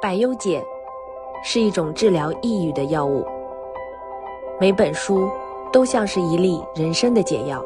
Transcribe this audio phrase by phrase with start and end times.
[0.00, 0.62] 百忧解
[1.44, 3.24] 是一种治疗抑郁的药物，
[4.60, 5.30] 每本书
[5.72, 7.64] 都像是一粒人生的解药。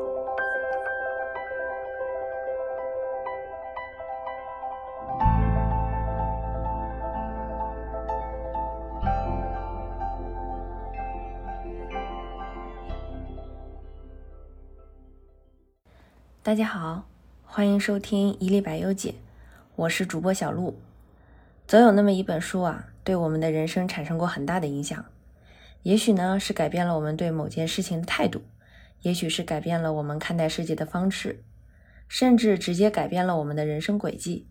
[16.43, 17.03] 大家好，
[17.45, 19.11] 欢迎收听《一粒百忧解》，
[19.77, 20.81] 我是主播小鹿。
[21.67, 25.05] 总有那么一本书啊，对我们的人生产生过很大的影响。
[25.83, 28.41] 也许呢，是改变了我们对某件事情的态度；
[29.03, 31.45] 也许是改变了我们看待世界的方式，
[32.09, 34.49] 甚至直接改变了我们的人生轨迹。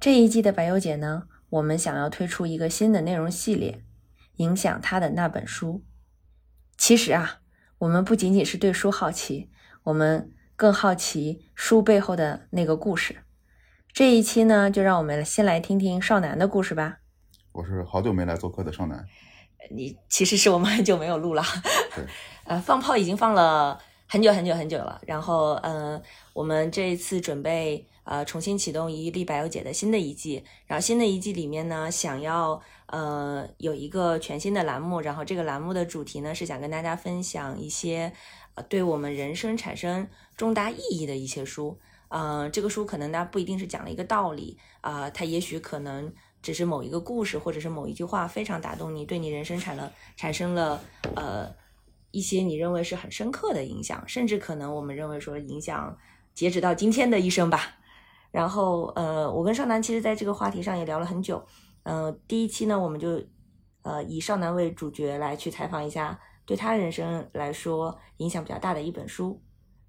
[0.00, 3.84] 这一季的百忧解呢，我们想要推出一个新的内容系列，
[4.36, 5.84] 影响他的那本书。
[6.78, 7.40] 其实啊，
[7.80, 9.50] 我们不仅仅是对书好奇，
[9.82, 10.32] 我们。
[10.56, 13.18] 更好奇书背后的那个故事。
[13.92, 16.98] 这一期呢，就让我们先来听听少男的故事吧。
[17.52, 19.04] 我是好久没来做客的少男。
[19.70, 21.42] 你其实是我们很久没有录了。
[21.94, 22.04] 对。
[22.44, 25.00] 呃，放炮已经放了很久很久很久了。
[25.04, 26.00] 然后，呃，
[26.32, 30.44] 我们这一次准备呃重新启动一粒百忧解的新的一季。
[30.66, 35.00] 然后，新的一季里面呢，想要呃有一个全新的栏目。
[35.00, 38.12] 然后，这个栏目的主题呢，是想跟大家分享一些。
[38.68, 50.80] 对我们人生产生重大意义的一些书，嗯，这个书可能它不一定是讲了一个道理啊，它也许可能只是某一个故事或者是某一句话非常打动你，对你人生产了产生了
[51.14, 51.54] 呃
[52.10, 55.96] 一些你认为是很深刻的影响，甚至可能我们认为说影响
[56.34, 57.76] 截止到今天的一生吧。
[58.30, 61.44] 然后呃，我跟少南其实在这个话题上也聊了很久，
[61.82, 63.22] 嗯，第一期呢，我们就
[63.82, 66.18] 呃以少南为主角来去采访一下。
[66.44, 69.38] 对他人生来说影响比较大的一本书，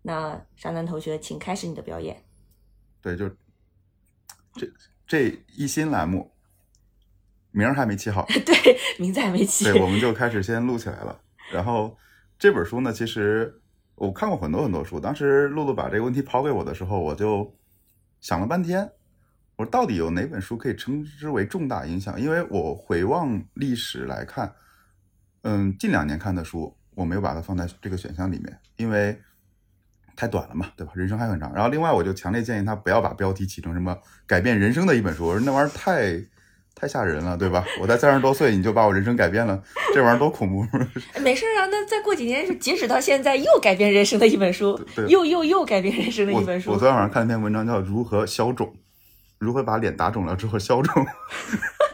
[0.01, 2.23] 那沙南同学，请开始你的表演。
[3.01, 3.29] 对，就
[4.53, 4.67] 这
[5.07, 6.31] 这一新栏目
[7.51, 11.19] 名儿还没起好， 对，名字还没起，对，我们就开始先录起来了。
[11.51, 11.97] 然后
[12.37, 13.61] 这本书呢，其实
[13.95, 17.55] 我看过很多很多书，当时露露把这个问题抛给我的时候，我就
[18.21, 18.91] 想了半天，
[19.55, 22.19] 我说到底有哪本书可以称之为重大影响？
[22.19, 24.55] 因为我回望历史来看。
[25.43, 29.17] 嗯，近两年看的书，我没有把它放在这个选项里面，因为
[30.19, 30.91] 太短了嘛，对吧？
[30.93, 31.53] 人生还很长。
[31.53, 33.97] 然后另外，我就强烈建议他不要把标题起成什么
[34.27, 36.21] 改变人生的一本书，我说那玩意儿太
[36.75, 37.63] 太吓人了，对吧？
[37.79, 39.63] 我才三十多岁你就把我人生改变了，
[39.93, 40.65] 这玩意儿多恐怖！
[41.23, 46.71] 没事啊，那再过几年，截止到现在又改变人生的一本书，又又又改变人生的一本书。
[46.71, 48.67] 我昨天晚上看了一篇文章，叫《如何消肿》，
[49.37, 51.05] 如何把脸打肿了之后消肿。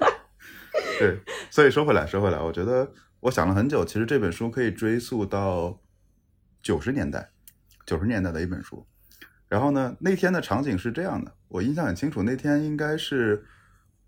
[0.98, 1.20] 对，
[1.52, 2.92] 所以说回来，说回来，我觉得。
[3.22, 5.80] 我想了很久，其实这本书可以追溯到
[6.62, 7.32] 九十年代，
[7.86, 8.86] 九十年代的一本书。
[9.48, 12.24] 然后呢，那天的场景是这样的，我印象很清楚。
[12.24, 13.46] 那天应该是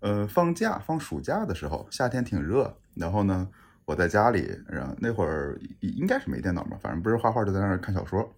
[0.00, 2.76] 呃放假，放暑假的时候，夏天挺热。
[2.94, 3.48] 然后呢，
[3.84, 8.34] 我在家里，然后那会儿应该是没电脑嘛，反正不是画画就在那儿看小说。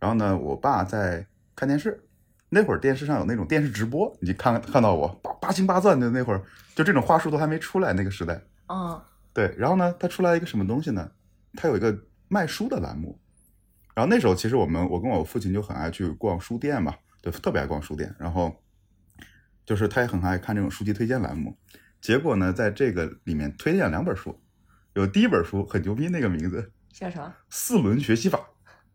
[0.00, 2.02] 然后呢，我爸在看电视。
[2.50, 6.42] 那会儿电视上有那种电视直播，你看看到我八八星八钻的那会儿，
[6.74, 8.40] 就这种话术都还没出来那个时代。
[8.68, 8.98] 嗯。
[9.34, 11.10] 对，然后呢，他出来一个什么东西呢？
[11.54, 11.94] 他有一个
[12.28, 13.18] 卖书的栏目。
[13.98, 18.14] 然后那时候其实我们，我跟我父亲就很爱去逛书店嘛，就特别爱逛书店。
[18.16, 18.54] 然后
[19.66, 21.52] 就是他也很爱看这种书籍推荐栏目。
[22.00, 24.40] 结果呢，在这个里面推荐了两本书，
[24.94, 27.34] 有第一本书很牛逼，那个名字叫什么？
[27.50, 28.38] 四轮学习法。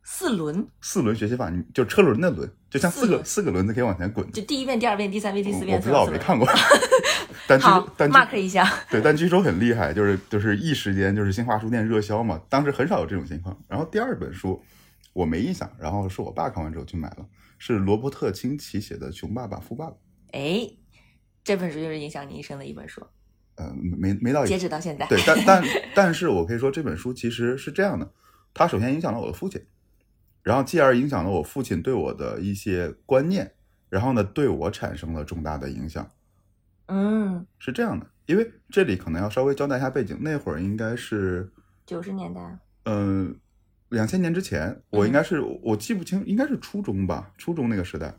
[0.05, 4.31] 四轮，四轮学习法，你就车轮的轮，就像四个四个轮子可以往前滚。
[4.31, 5.75] 就第一遍、第二遍、第三遍、第四遍。
[5.75, 6.47] 我不知道，我没看过。
[7.45, 8.65] 但好，mark 一下。
[8.89, 12.41] 对，但据说很厉害，就是就是一时间就是新华书店热销嘛。
[12.47, 13.57] 当时很少有这种情况。
[13.67, 14.63] 然后第二本书
[15.13, 17.25] 我没印象，然后是我爸看完之后去买了，
[17.57, 19.91] 是罗伯特清崎写的《穷爸爸富爸爸》。
[20.31, 20.69] 哎，
[21.43, 23.05] 这本书就是影响你一生的一本书。
[23.55, 25.05] 呃，没没到截止到现在。
[25.07, 25.63] 对，但但
[25.95, 28.11] 但是我可以说这本书其实是这样的，
[28.53, 29.63] 它首先影响了我的父亲。
[30.41, 33.53] 然后继而影响了我父亲对我的一些观念，
[33.89, 36.09] 然后呢，对我产生了重大的影响。
[36.87, 41.49] 嗯，是这样的，因为这里可能要稍微交代一下背景，那会儿应该是
[41.85, 43.39] 九十年代，嗯，
[43.93, 48.13] 两千年之前，我应该是我记不清，应该是初中吧，初中那个时代。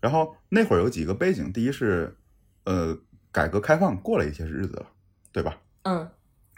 [0.00, 2.14] 然后那会儿有几个背景，第一是，
[2.64, 2.96] 呃，
[3.30, 4.86] 改革开放过了一些日子了，
[5.32, 5.56] 对吧？
[5.84, 6.08] 嗯，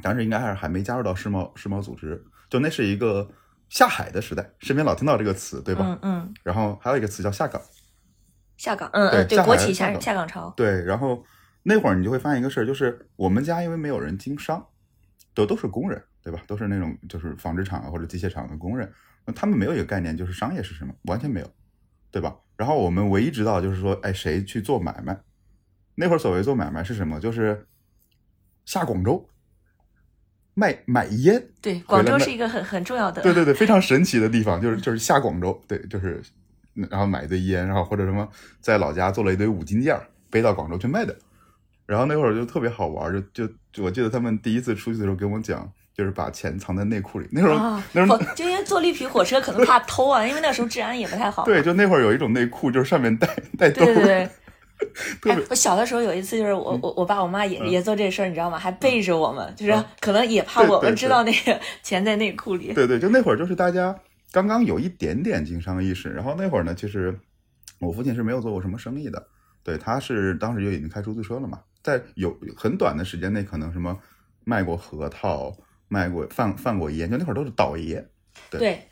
[0.03, 3.31] 当时应该还是还没加入到世贸世贸组织，就那是一个。
[3.71, 5.85] 下海的时代，身边老听到这个词，对吧？
[5.85, 6.35] 嗯嗯。
[6.45, 7.61] 然后还有一个词叫下岗。
[8.57, 10.53] 下岗，嗯嗯，对，国企下下岗潮。
[10.57, 11.25] 对，然后
[11.65, 14.65] 那会儿你就会发现一个事儿，就是我们家因为没有人经商，
[15.35, 16.43] 都都是工人，对吧？
[16.47, 18.91] 都是那种就是纺织厂啊或者机械厂的工人，
[19.27, 21.51] 那他们没有一个概念，就是商业是什么，完全没有，
[22.11, 22.35] 对吧？
[22.57, 25.21] 然后我们唯一知道就是说，哎，谁去做买卖？
[25.97, 27.21] 那会儿所谓做买卖是什么？
[27.21, 27.67] 就是
[28.65, 29.29] 下广州
[30.55, 31.51] 卖买烟。
[31.61, 36.23] 对，广州是一个很很重要的，对对对，非常神奇的地方，就是就是下广州，对，就是
[36.73, 38.27] 然后买一堆烟，然后或者什么
[38.61, 41.15] 在老家做了一堆五金件儿，背到广州去卖的。
[41.87, 47.29] 然后那会儿就特别好玩，就就就我记得他们第一次出去的时候跟我讲，就是把钱藏在内裤里。
[47.31, 51.45] 那时候、啊，那时候就因为坐绿皮火车可能怕偷啊，因为那时候治安也不太好。
[51.45, 53.87] 对，就那会儿有一种内裤，就是上面带带兜儿。
[53.87, 54.29] 对对对。
[55.23, 58.59] 哎我小的时候有一次，就是我我我爸我妈也嗯也做这事儿，你知道吗？
[58.59, 62.73] 还背着我们，就是嗯可能也怕我们知道那个钱在内裤里。
[62.75, 63.95] 对对，就那会儿就是大家
[64.33, 67.17] 刚刚有一点点经商意识，然后那会儿呢，其实
[67.79, 69.25] 我父亲是没有做过什么生意的，
[69.63, 73.97] 对，他是当时就已经开出租车了嘛，在有很短的时间内，可能什么
[74.45, 75.57] 卖过核桃，
[75.89, 78.05] 卖过贩贩过烟，就那会儿都是倒爷，
[78.51, 78.89] 对对，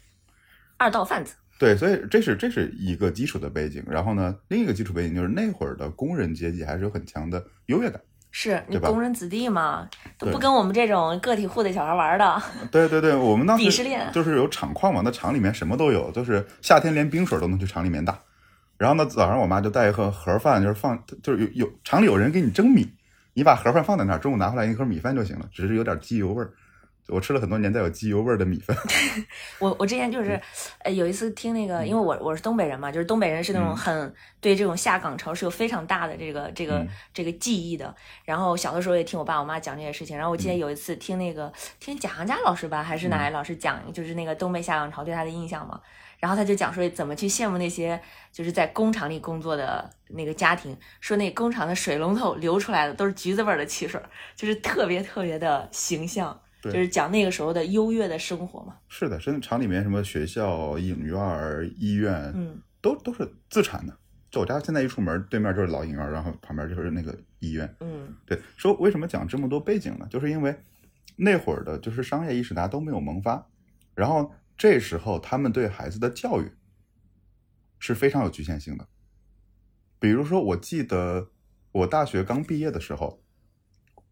[0.76, 1.34] 二道贩子。
[1.58, 8.00] 对，所以这是这是一个基础的背景，然后呢，另一个基础背景就是那会儿的工人阶级还是有很强的优越感。
[8.34, 9.86] 是你工人子弟嘛，
[10.18, 12.42] 都不跟我们这种个体户的小孩玩的。
[12.70, 18.18] 对对对，我们当时鄙视链就是有厂矿嘛，那厂里面什么都有，就是夏天连冰水都能去厂里面打。
[18.78, 22.90] 然后呢，早上我妈就带一盒盒饭，就是放，就是有有厂里有人给你蒸米，
[23.34, 26.50] 你把盒饭放在那儿，中午拿回来一盒米饭就行了，只是有点机油味儿。
[27.08, 28.76] 我吃了很多年带有机油味儿的米饭。
[29.58, 30.40] 我我之前就是，
[30.80, 37.94] 呃，有一次听那个，因为我我是东北人嘛，就是东北人是那种嗯很对这种下岗潮是有非常大的这个这个嗯这个记忆的。
[38.24, 40.16] 然后小的时候也听我爸我妈讲这些事情。
[40.16, 45.80] 然后我嗯记得有一次听那个听贾行家老师吧，还是哪位老师讲，就是那个东北下岗潮对他的印象嘛。
[46.18, 48.00] 然后他就讲说怎么去羡慕那些
[48.30, 56.40] 就是在工厂里工作的那个家庭，说那工厂的水龙头流出来的都是橘子味儿的汽水儿，就是特别特别的形象，
[56.70, 58.76] 就是讲那个时候的优越的生活嘛。
[58.88, 63.96] 是的，真的厂里面什么学校、影院、医院，嗯，都都是自产的。
[64.30, 67.76] 就我家现在一出门，对面就是老影院，然后旁边就是那个医院。
[67.80, 70.06] 嗯对，说为什么讲这么多背景呢？
[70.10, 70.56] 就是因为
[71.16, 73.46] 那会儿的就是商业意识大家都没有萌发，
[73.94, 76.50] 然后这时候他们对孩子的教育
[77.78, 78.86] 是非常有局限性的。
[79.98, 81.30] 比如说，我记得
[81.70, 83.21] 我大学刚毕业的时候，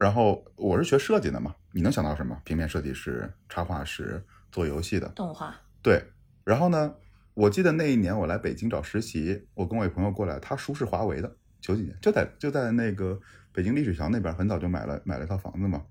[0.00, 2.41] 然后我是学设计的嘛，你能想到什么？
[2.43, 6.02] 平面设计师、插画师、做游戏的，动画，对，
[6.43, 6.94] 然后呢，
[7.35, 13.20] 我记得那一年我来北京找实习，我跟我一朋友过来，他叔是华为的，九几年就在就在那个
[13.52, 15.85] 北京丽水桥那边，很早就买了买了一套房子嘛。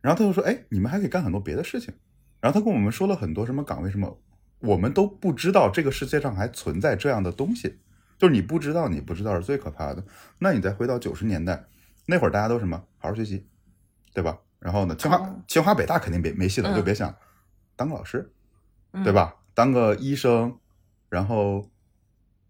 [0.00, 1.92] 然后他就说：“哎，你们还可以干很多别的事情。”
[2.40, 4.22] 然后他跟我们说了很多什么岗位什么，
[4.60, 7.80] 我们都不知道这个世界上还存在这样的东西，
[8.16, 10.04] 就是你不知道，你不知道是最可怕的。
[10.38, 11.64] 那你再回到九十年代，
[12.06, 13.46] 那会儿大家都什么好好学习，
[14.14, 14.38] 对吧？
[14.58, 17.14] 然后呢，清华、哦清华北大肯定别没戏了，就嗯别想
[17.76, 18.32] 当个老师。
[18.92, 19.12] 嗯对？
[19.12, 19.36] 吧？
[19.52, 20.58] 当个医生，
[21.10, 21.68] 然后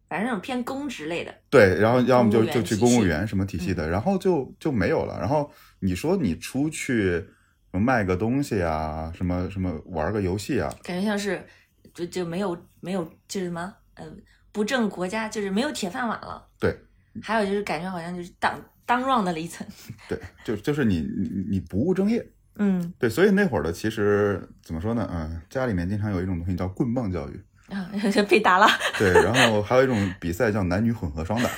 [0.08, 5.18] 反正那种偏公职类的，对，然后要么就就去公务员什么体系的，然后就就没有了。
[5.18, 5.50] 然后
[5.80, 7.28] 你说你出去
[7.72, 11.44] 卖个东西啊，什么什么玩个游戏啊，感觉像是
[11.92, 14.04] 就就没有没有就是什么呃
[14.52, 16.48] 不正国家，就是没有铁饭碗了。
[16.60, 16.76] 对，
[17.22, 18.56] 还有就是感觉好像就是当
[18.86, 19.66] 当 round 的了一层。
[20.08, 22.26] 对，就就是你你你不务正业。
[22.58, 25.06] 嗯对，所以那会儿的其实怎么说呢？
[25.12, 27.38] 嗯、家里面经常有一种东西叫棍棒教育，
[27.68, 27.90] 啊，
[28.26, 28.66] 被打了。
[28.98, 31.50] 对，然后还有一种比赛叫男女混合双打，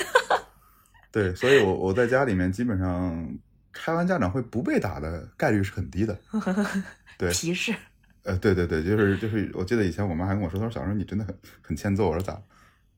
[1.13, 3.39] 对，所以我我在家里面基本上
[3.73, 6.19] 开完家长会不被打的概率是很低的。
[7.17, 7.73] 对歧视。
[8.25, 12.09] 呃，对对对，就是就是，我记得以前我妈还跟我说，她说小时候你真的很很欠揍。
[12.09, 12.37] 我说咋？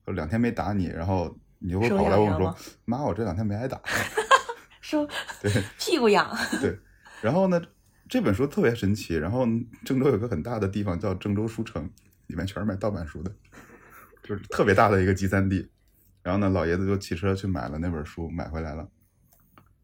[0.05, 3.79] 我两天没打你，然后你就会跑过来问我说妈，我这两天没挨打。
[4.81, 5.07] 说
[5.41, 6.29] 对 屁股痒。
[6.59, 6.77] 对，
[7.21, 7.61] 然后呢，
[8.09, 9.15] 这本书特别神奇。
[9.15, 9.45] 然后
[9.85, 11.89] 郑州有个很大的地方叫郑州书城，
[12.27, 13.31] 里面全是卖盗版书的，
[14.23, 15.69] 就是特别大的一个集散地。
[16.23, 18.87] 然后呢，老爷子就骑车去买了那本书，买回来了。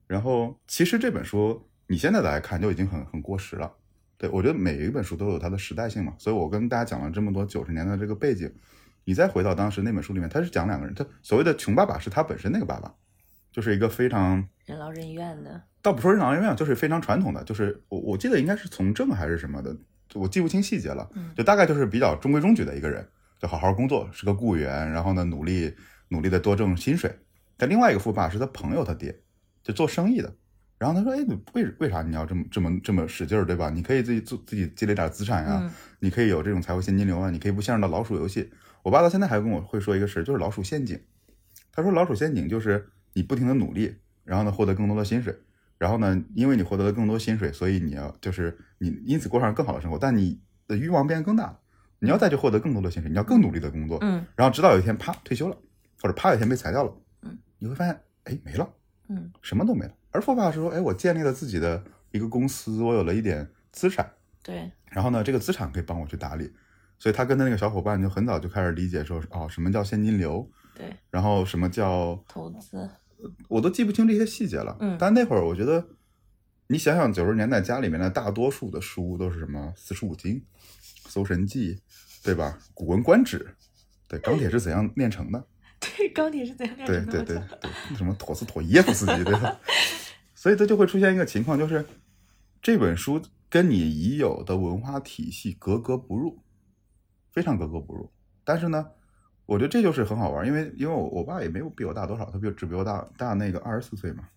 [0.05, 3.71] 然后其实这本书你现在来看就已经很很过时了。
[4.19, 8.51] 对我觉得每一本书都有它的时代性嘛，所以我跟大家讲了这么多九十年代的这个背景，
[9.03, 12.91] 你再回到当时那本书里面，他是讲两个人，他所谓的穷爸爸是他本身那个爸爸，
[13.57, 15.59] 就是一个非常任劳任怨的。
[15.81, 19.75] 倒不说任劳任怨，就是非常传统的，就是我我记得应该是从政还是什么的，
[20.13, 23.03] 我记不清细节了嗯，就大概就是比较中规中矩的一个人，
[23.39, 25.73] 就好好工作，是个雇员，然后呢努力
[26.09, 27.17] 努力的多挣薪水。
[27.57, 29.21] 但另外一个富爸是他朋友他爹，
[29.63, 30.31] 就做生意的，
[30.77, 33.71] 然后他说，哎，你为为啥你要这么这么这么使劲儿，对吧？
[33.71, 38.51] 你可以自己做自己积累点资产呀、嗯你可以有这种财务现金流啊，你可以不陷入到老鼠游戏。
[38.83, 41.01] 我爸到现在还跟我会说一个事儿，就是老鼠陷阱。
[41.71, 42.87] 他说老鼠陷阱就是
[43.17, 45.35] 你不停的努力，然后呢获得更多的薪水，
[45.79, 51.59] 然后呢因为你获得了更多薪水，所以你要就是你因此过上更好的生活，但你的欲望变得更大了，
[51.97, 54.23] 你要再去获得更多的薪水，你要更努力的工作，嗯。
[54.35, 55.57] 然后直到有一天啪退休了，
[55.99, 58.71] 或者啪有一天被裁掉了，嗯，你会发现，哎，没了，
[59.09, 59.93] 嗯什么都没了。
[60.11, 64.07] 而富爸是说，哎，我建立了自己的一个公司，我有了一点资产，
[64.43, 66.51] 对，然后呢，这个资产可以帮我去打理，
[66.99, 72.89] 所以他跟他那个小伙伴就很早就开始理解说，哦，什么叫现金流，对，然后什么叫投资，
[73.47, 74.77] 我都记不清这些细节了。
[74.79, 75.87] 嗯但那会儿我觉得，
[76.67, 80.35] 你想想九十年代家里面的大多数的书都是什么《四书五经》
[81.07, 81.75] 《搜神记》，
[82.23, 82.57] 对吧？
[82.73, 83.39] 《古文观止》，
[84.07, 85.47] 对，钢铁是怎样炼成的？
[85.79, 87.11] 对，钢铁是怎样炼成的？
[87.11, 89.59] 对对对对，什么陀思妥耶夫斯基，对吧？
[90.35, 91.85] 所以它就会出现一个情况，就是
[92.61, 96.43] 这本书跟你已有的文化体系格格不入，
[97.31, 98.11] 非常格格不入。
[98.43, 98.87] 但是呢，
[99.47, 104.27] 我觉得这就是很好玩，因为因为我我爸也没有比我大多少，他比我只比我大大那个二十四岁嘛。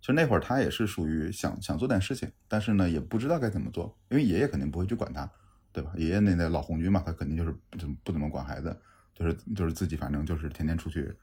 [0.00, 5.30] 其实那会儿他也是属于想想做点事情，但是呢也不知道该怎么做，因为爷爷肯定不会去管他，
[5.72, 5.92] 对吧？
[5.96, 8.76] 爷爷那那老红军嘛，他肯定就是不怎么不怎么管孩子，
[9.14, 11.14] 就是就是自己反正就是天天出去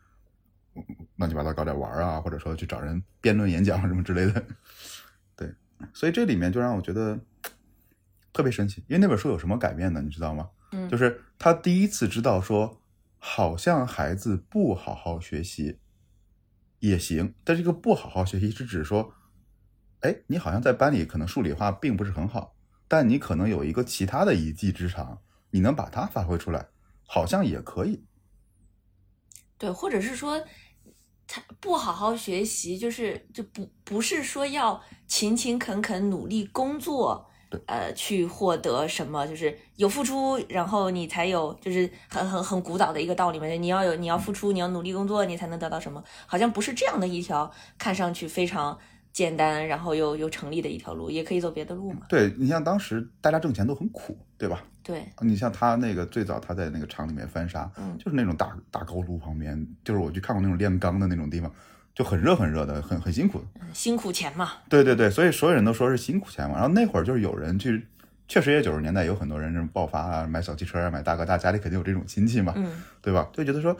[0.76, 0.84] 嗯
[1.16, 4.44] 乱七八糟搞点玩啊，或者说去找人辩论演讲什么之类的。
[5.36, 5.52] 对，
[5.94, 7.18] 所以这里面就让我觉得
[8.34, 10.02] 特别神奇，因为那本书有什么改变呢？
[10.02, 10.50] 你知道吗？
[10.74, 12.82] 嗯，就是他第一次知道说，
[13.28, 15.80] 好像孩子不好好学习
[16.78, 19.12] 也行，但这个不好好学习是指说，
[20.02, 22.56] 哎，你好像在班里可能数理化并不是很好，
[22.88, 26.70] 但你可能有一个其他的一技之长，你能把它发挥出来，
[27.08, 28.06] 好像也可以。
[29.58, 30.40] 对，或者是说
[31.26, 37.28] 他不好好学习，就是就不不是说要勤勤恳恳努力工作，
[37.66, 48.78] 呃，去获得什么，就是有付出，然后你才有，就是很很很古早的一个道理嘛，你要有你要付出，你要努力工作，你才能得到什么，好像不是这样的一条看上去非常
[49.14, 52.02] 简单，然后又又成立的一条路，也可以走别的路嘛。
[52.10, 54.64] 对你像当时大家挣钱都很苦，对吧？
[54.84, 61.52] 对，你像他那个最早他在那个厂里面翻砂，嗯就是那种大大高炉旁边，就是我去看过那种炼钢的那种地方，
[61.96, 63.46] 就很热很热的，很很辛苦的。
[63.62, 66.56] 嗯辛苦钱嘛，对对对，所以所有人都说是辛苦钱嘛。
[66.56, 67.88] 然后那会儿就是有人去，
[68.28, 73.28] 确实也九十年代有很多人这种爆发啊，买小汽车啊，买大哥大，家里肯定有这种亲戚嘛，嗯对吧？
[73.34, 73.76] 就觉得说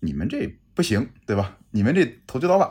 [0.00, 1.56] 你们这不行，对吧？
[1.70, 2.70] 你们这投机倒把。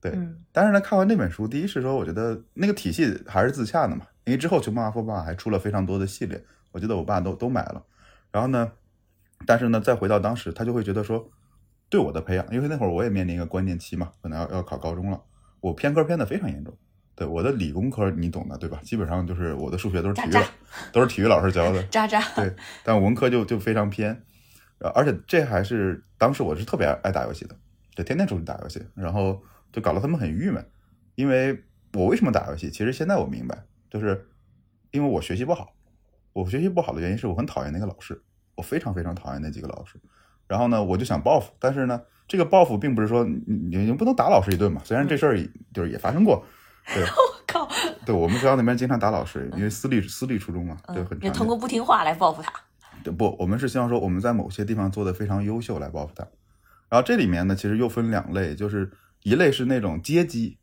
[0.00, 7.82] 对，嗯但是呢，看完那本书，第一是说，我觉得那个体系还是自洽的嘛，因为之后《穷爸爸富爸爸》还出了非常多的系列，我记得我爸都都买了。
[8.30, 8.72] 然后呢，
[9.46, 11.30] 但是呢，再回到当时，他就会觉得说，
[11.94, 15.22] 对我的培养，因为那会儿我也面临一个关键期嘛，可能要要考高中了，
[15.60, 16.76] 我偏科偏的非常严重。
[17.14, 18.80] 对我的理工科你懂的，对吧？
[18.82, 20.32] 基本上就是我的数学都是体育
[20.90, 24.20] 都是体育老师教的， 渣渣，对，但文科就就非常偏，
[24.78, 27.54] 呃而且这还是当时我是特别爱爱打游戏的，
[27.94, 29.40] 就天天出去打游戏，然后
[29.72, 30.66] 就搞得他们很郁闷，
[31.14, 32.68] 因为我为什么打游戏？
[32.68, 34.28] 其实现在我明白，就是
[34.90, 35.72] 因为我学习不好，
[36.32, 38.20] 我学习不好的原因是我很讨厌那个老师，
[38.56, 40.00] 我非常非常讨厌那几个老师，
[40.46, 45.38] 然后呢，我就想报复，但是呢，这个报复并不是说你你你不能打老师一顿嘛，虽然这事儿
[45.72, 46.44] 就是也发生过，
[46.94, 47.08] 对 我
[47.46, 47.68] 靠，
[48.04, 52.52] 对，我们学校那边经常打老师，因为私立私立初中嘛，就嗯很，常见就通过不听话来报复他。
[53.02, 56.26] 对不，我们是希望说我们在某些地方做的非常优秀来报复他。
[56.88, 58.90] 然后这里面呢，其实又分两类，就是
[59.22, 60.58] 一类是那种阶级，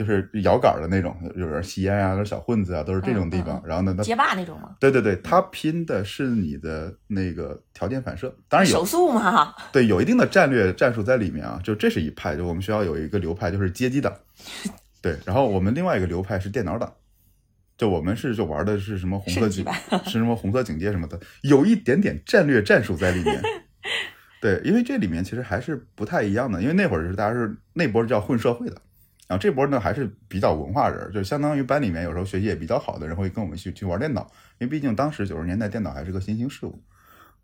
[0.00, 3.58] 就是摇杆儿的那种，有人吸烟啊，有点小混子啊，都是这种地方。
[3.58, 4.74] 嗯嗯然后呢，他街霸那种吗？
[4.80, 11.60] 对对对，他拼的是你的那个条件反射，当然有手速嘛， 对有一定的战略战术在里面啊。
[11.62, 14.10] 就这是一派，就我们学校有一个流派就是街机党，
[15.02, 16.90] 对，然后我们另外一个流派是电脑党。
[17.76, 19.64] 就我们是就玩的是什么红色警
[20.04, 23.38] 是什么红色警戒什么的，有一点点战略战术在里面。
[24.40, 28.76] 对，因为这里面其实还是不太一样的，因为那会儿是大家是那波是叫混社会的，
[29.30, 34.22] 然后这波呢还是比较文化人，就相当于班里面有时候学习也比较好的人会跟我们去去玩电脑，
[34.58, 36.82] 因为毕竟当时九十年代电脑还是个新兴事物。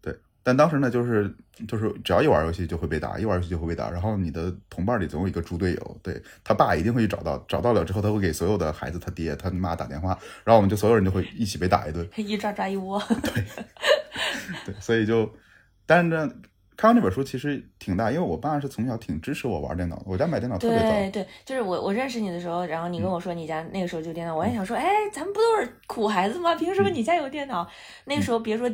[0.01, 0.13] 对，
[0.43, 1.33] 但当时呢就是
[1.69, 12.05] 就是只要一玩游戏就会被打，一玩游戏就会被打，然后你的同伴里总有一个猪队友，对他爸一定会去找到，找到了之后他会给所有的孩子他爹他妈打电话，然后我们就所有人就会一起被打一顿。
[12.17, 13.01] 一抓抓一窝。
[14.67, 15.33] 对，所以就，
[15.87, 16.29] 但是呢，
[16.77, 20.85] 看完这本书其实挺大，因为我爸是从小挺支持我玩电脑的，我家买电脑特别早。
[20.91, 26.55] 对对，就是我我认识你的时候，然后你跟我说你家那个时候就有电脑，我还想说，哎，咱们不都是苦孩子吗？
[26.55, 27.67] 凭什么你家有电脑？
[28.05, 28.71] 那个时候别说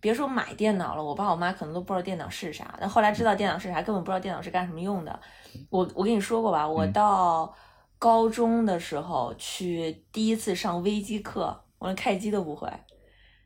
[0.00, 2.76] 别说买电脑了，我爸我妈可能都不知道电脑是啥。
[2.78, 5.18] 但后来知道电脑是啥，根本不知道电脑是干什么用的。
[5.70, 7.54] 我我跟你说过吧，我嗯到
[7.98, 12.68] 高中的时候去第一次上微机课，我连开机都不会。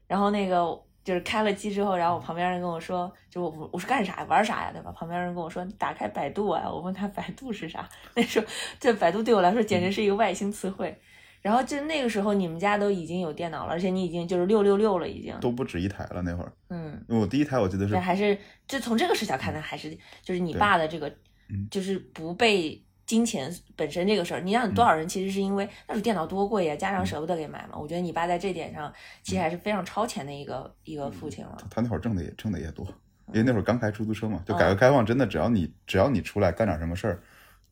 [0.08, 4.92] 然后那个就是开了机之后，然后我旁边人跟我说，就我我说干啥呀，玩啥呀，对吧？
[4.92, 6.70] 旁边人跟我说，你打开百度啊。
[6.70, 8.46] 我问他百度是啥， 那时候
[8.78, 10.96] 这百度对我来说简直是一个外星词汇。
[11.42, 15.34] 然后就那个时候你们家都已经有电脑了，而且你已经就是六六六了，已经。
[15.40, 16.52] 都不止一台了那会儿。
[16.68, 18.36] 嗯，我第一台我记得是对，还是
[18.68, 21.08] 就从这个视角看呢，还是就是你爸的这个
[21.48, 27.76] 嗯，就是不被金钱本身这个事儿，你让多少人其实是因为那时候电脑多贵呀，家嗯长舍不得给买嘛。
[27.76, 28.92] 我觉得你爸在这点上
[29.24, 31.58] 其实还是非常超前的一个一个父亲了。
[31.68, 32.86] 他那会儿挣的也挣的也多，
[33.32, 37.20] 因为那会儿刚开出租车嘛，就嗯改革开放真的只要你只要你出来干点什么事儿，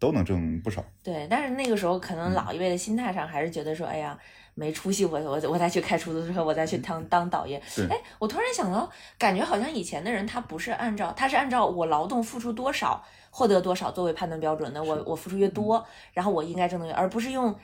[0.01, 0.85] 都能挣不少。
[1.05, 4.19] 对，但是那个时候可嗯能老一辈的心态上还是觉得说，哎呀，
[4.59, 7.63] 没出息，我我我再去开出租车，我再去当当导演。
[7.77, 13.01] 对哎，我突然想到，感觉好像以前的人他不是按照，他是按照我劳动付出多少
[13.31, 17.55] 获得多少作为判断标准的，我我付出越多，然后我应该挣得越，而不是用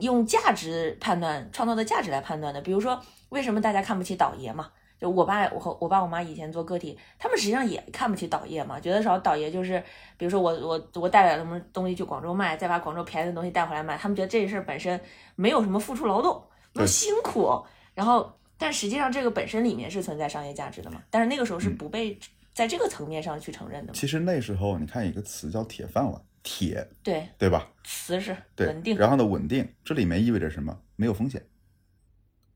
[0.00, 2.60] 用价值判断创造的价值来判断的。
[2.60, 4.68] 比如说，为什么大家看不起倒爷嘛？
[5.00, 9.82] 就我爸我和我爸我妈以前做个体，他们实际上也看不起倒爷嘛，觉得说倒爷就是，
[10.18, 15.00] 比如说我我我带点什么东西去广州卖，再把广州便宜的东西带回来卖，他们觉得这事儿本身
[15.36, 16.42] 没有什么付出劳动，
[16.74, 17.64] 没有辛苦，
[17.94, 22.18] 然后但实际上这个本身里面是存在商业价值的嘛，但是那个时候是嗯不被
[22.52, 27.66] 在这个层面上去承认的嘛，其实那时候你看一个词叫铁饭碗，铁，对，对吧？
[27.84, 30.78] 词是对，稳定，然后呢，稳定，这里面意味着什么？
[30.96, 31.42] 没有风险。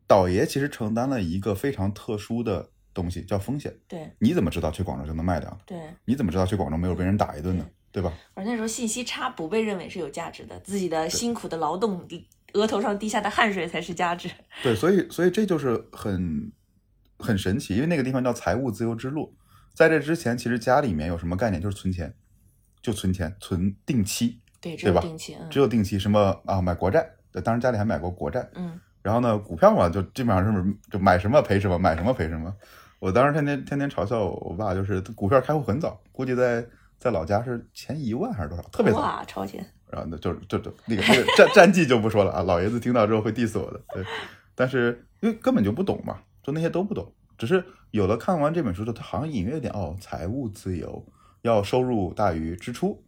[0.06, 3.74] 倒爷其实承担了一个非常特殊的东西，叫风险。
[3.88, 5.58] 对你怎么知道去广州就能卖掉？
[5.66, 7.66] 对，你怎么知道去广州没有被人打一顿呢？
[7.90, 8.12] 对吧？
[8.34, 12.04] 而那时候信息差不被认为是有价值的，自己的辛苦的劳动，
[12.54, 14.28] 额头上滴下的汗水才是价值。
[14.64, 16.50] 对，所以所以这就是很
[17.18, 19.36] 很神奇，因为那个地方叫财务自由之路。
[19.74, 21.62] 在这之前，其实家里面有什么概念？
[21.62, 22.12] 就是存钱，
[22.82, 25.98] 就存钱，存定期，对，只对吧有定期，嗯只有定期。
[25.98, 26.60] 什么啊？
[26.60, 28.48] 买国债，对，当然家里还买过国债。
[28.54, 32.50] 嗯，然后呢，股票嘛，就基本上是就买什么赔什么，买什么赔什么。
[32.98, 36.66] 我当时天天天天嘲笑我我爸，就是股票开户很早，估计在
[36.98, 39.00] 在老家是前一万还是多少，特别早。
[39.00, 43.78] 哇，超前，然后呢，就就就那个那个战战绩就不说了啊，老爷子听到之后会 diss 我的。
[43.92, 44.02] 对，
[44.54, 51.04] 但是因为根本就不懂嘛，就那些都不懂，只是有了看完这本书之后，他好像隐约有点哦，财务自由
[51.42, 53.04] 要收入大于支出，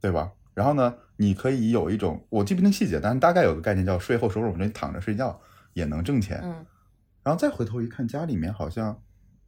[0.00, 0.32] 对吧？
[0.58, 5.40] 然后呢，你可以有一种我记不清细节，但是大概有个概念叫税后收入，你躺着睡觉
[5.72, 6.40] 也能挣钱。
[6.42, 6.66] 嗯，
[7.22, 9.00] 然后再回头一看，家里面好像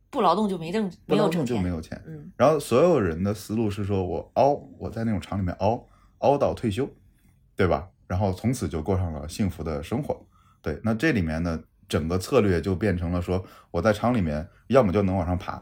[0.09, 2.01] 不劳动就没挣，不劳动没有挣钱，就没有钱。
[2.07, 5.85] 嗯，然后所有人的思路是说，我熬，我在那种厂里面熬，
[6.18, 6.88] 熬到退休，
[7.57, 7.88] 对吧？
[8.07, 10.25] 然后从此就过上了幸福的生活。
[10.62, 15.61] 对，那这里面呢，整个策略就变成了说，我在厂里面要么就能往上爬，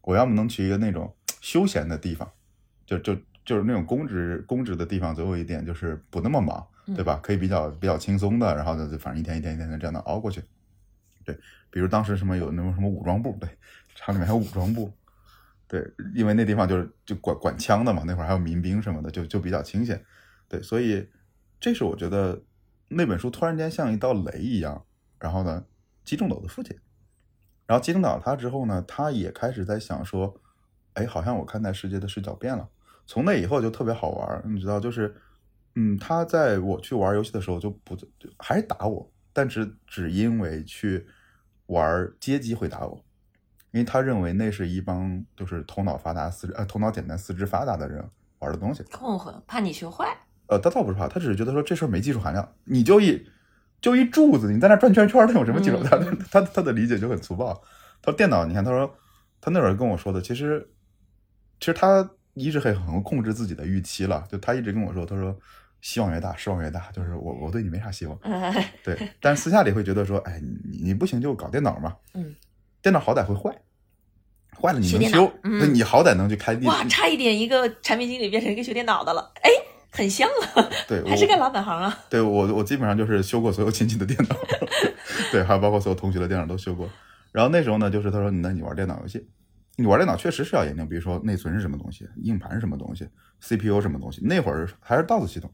[0.00, 2.28] 我要么能去一个那种休闲的地方，
[2.84, 3.16] 就就
[3.50, 7.18] 就是那种公职公职的地方，最后一点就是不那么忙，对吧？
[7.20, 10.40] 可以比较比较轻松的，然后呢，就反正一天一天一天的这样的熬过去。
[11.24, 11.36] 对，
[11.68, 13.48] 比如当时什么有那种什么武装部，对，
[13.96, 14.92] 厂里面还有武装部，
[15.66, 15.84] 对，
[16.14, 20.00] 因为那地方就是就管管枪的嘛，那会儿还有民兵什么的，就就比较清闲。
[20.46, 21.08] 对，所以
[21.58, 22.40] 这是我觉得
[22.86, 24.84] 那本书突然间像一道雷一样，
[25.18, 25.64] 然后呢
[26.04, 26.78] 击中了我的父亲，
[27.66, 30.40] 然后击中到他之后呢，他也开始在想说，
[30.92, 32.68] 哎，好像我看待世界的视角变了。
[33.10, 35.12] 从那以后就特别好玩儿，你知道，就是，
[35.74, 38.06] 嗯，他在我去玩游戏的时候就不就
[38.38, 41.04] 还是打我，但只只因为去
[41.66, 43.04] 玩街机会打我，
[43.72, 48.84] 因为他认为那是一帮就是头脑发达、四肢呃头脑简单、四肢发达的人玩的东西。
[48.92, 53.26] 混混怕你学坏，呃，他倒不是怕，他只是觉得说这事儿没技术含量，你就一
[53.80, 55.78] 就一柱子，你在那转圈圈，那有什么技术？
[55.78, 57.52] 嗯 他他他的理解就很粗暴。
[58.00, 58.94] 他说电脑，你看，他说
[59.40, 60.70] 他那会儿跟我说的，其实
[61.58, 65.36] 其实他一直很很会控制自己的预期了，就他一直跟我说，他说
[65.80, 68.18] 希望越大，失望越大，就是我我对你没啥希望。
[68.22, 72.34] 哎，对，但是私下里会觉得说，哎，你你不行就搞电脑嘛，嗯，
[72.82, 73.50] 电脑好歹会坏，
[74.60, 76.70] 坏了你能修，嗯那你好歹能去开店。
[76.70, 79.50] 哇，差一点一个产品经理变成一个学电脑的了，哎，
[79.90, 84.36] 很像啊，对，还是我干老本行啊，对我，我基本上就是修过所有亲戚的电脑，
[85.32, 86.88] 对，还有包括所有同学的电脑都修过。
[87.32, 89.39] 然后那时候呢，就是他说，那你玩电脑游戏，你
[89.80, 93.08] 你玩电脑确实是要研究，比如说内存是什么东西，硬盘是什么东西
[93.40, 94.20] ，CPU 什么东西。
[94.22, 95.50] 那会儿还是 DOS 系统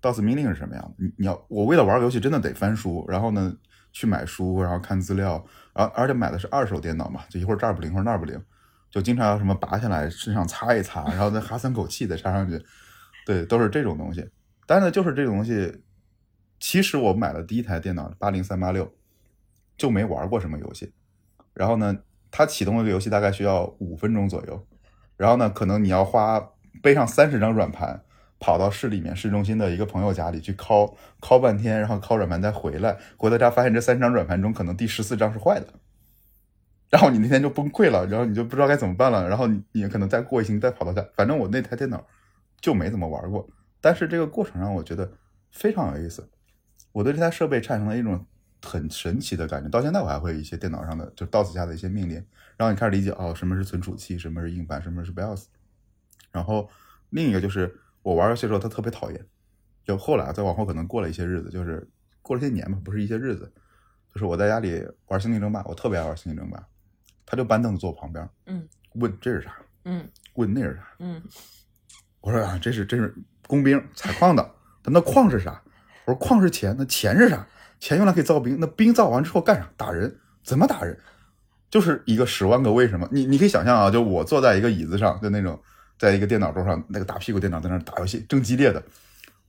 [0.00, 0.94] ，DOS 命令是什么样的？
[0.98, 3.56] 你你要我为了玩游戏真的得翻书，然后呢
[3.92, 8.42] 去买书，然后看资料，而而且买的是二手电脑嘛，就一会儿这儿不灵，一会儿那儿不灵，
[8.90, 12.60] 就经常要什么拔下来身上擦一擦，然后再哈三口气再插上去，
[13.24, 14.28] 对，都是这种东西。
[14.66, 15.82] 但是呢，就是这种东西，
[16.58, 18.92] 其实我买了第一台电脑八零三八六，
[19.76, 20.92] 就没玩过什么游戏。
[21.54, 21.96] 然后呢，
[22.32, 24.66] 它启动一个游戏大概需要五分钟左右，
[25.16, 26.50] 然后呢，可能你要花
[26.82, 28.02] 背上三十张软盘，
[28.40, 35.66] 跑到市里面市中心的一个朋友家里去拷拷半天，然后拷软盘再回来，回到家发现这三十张软盘中可能第十四张是坏的。
[36.90, 42.04] 然后你那天就崩溃了，然后你就不知道该怎么办了，然后你你可能再过一星期再跑到家，反正我那台电脑
[42.60, 43.48] 就没怎么玩过，
[43.80, 45.10] 但是这个过程让我觉得
[45.50, 46.28] 非常有意思。
[46.92, 48.26] 我对这台设备产生了一种
[48.62, 49.68] 很神奇的感觉。
[49.68, 52.16] 到现在我还会一些电脑上的就 DOS 下的一些命令，
[52.56, 55.44] 然后你开始理解哦，什么是存储器，什么是硬盘，什么是 BIOS。
[56.30, 56.68] 然后
[57.10, 59.26] 另一个就是我玩游戏的时候，他特别讨厌。
[59.84, 61.90] 就后来再往后可能过了一些日子，就是
[62.22, 63.52] 过了些年吧，不是一些日子，
[64.14, 66.56] 就是我在家里玩《星际争霸》，我特别爱玩《星际争霸》，
[67.26, 69.56] 他就搬凳子坐我旁边，嗯，问这是啥？
[69.84, 70.86] 嗯问那是啥？
[71.00, 71.20] 嗯，
[72.22, 73.12] 我说啊，这是这是
[73.48, 75.60] 工兵采矿的，他那矿是啥？
[76.04, 77.44] 我说矿是钱，那钱是啥？
[77.82, 79.68] 钱用来可以造兵，那兵造完之后干啥？
[79.76, 80.14] 打人？
[80.44, 80.96] 怎么打人？
[81.68, 83.08] 就是一个十万个为什么。
[83.10, 85.58] 你你可以想象啊，就我坐在一个椅子上，就那种，
[85.98, 88.80] 在一个电脑桌上，那个大屁股电脑在那打游戏，正激烈的。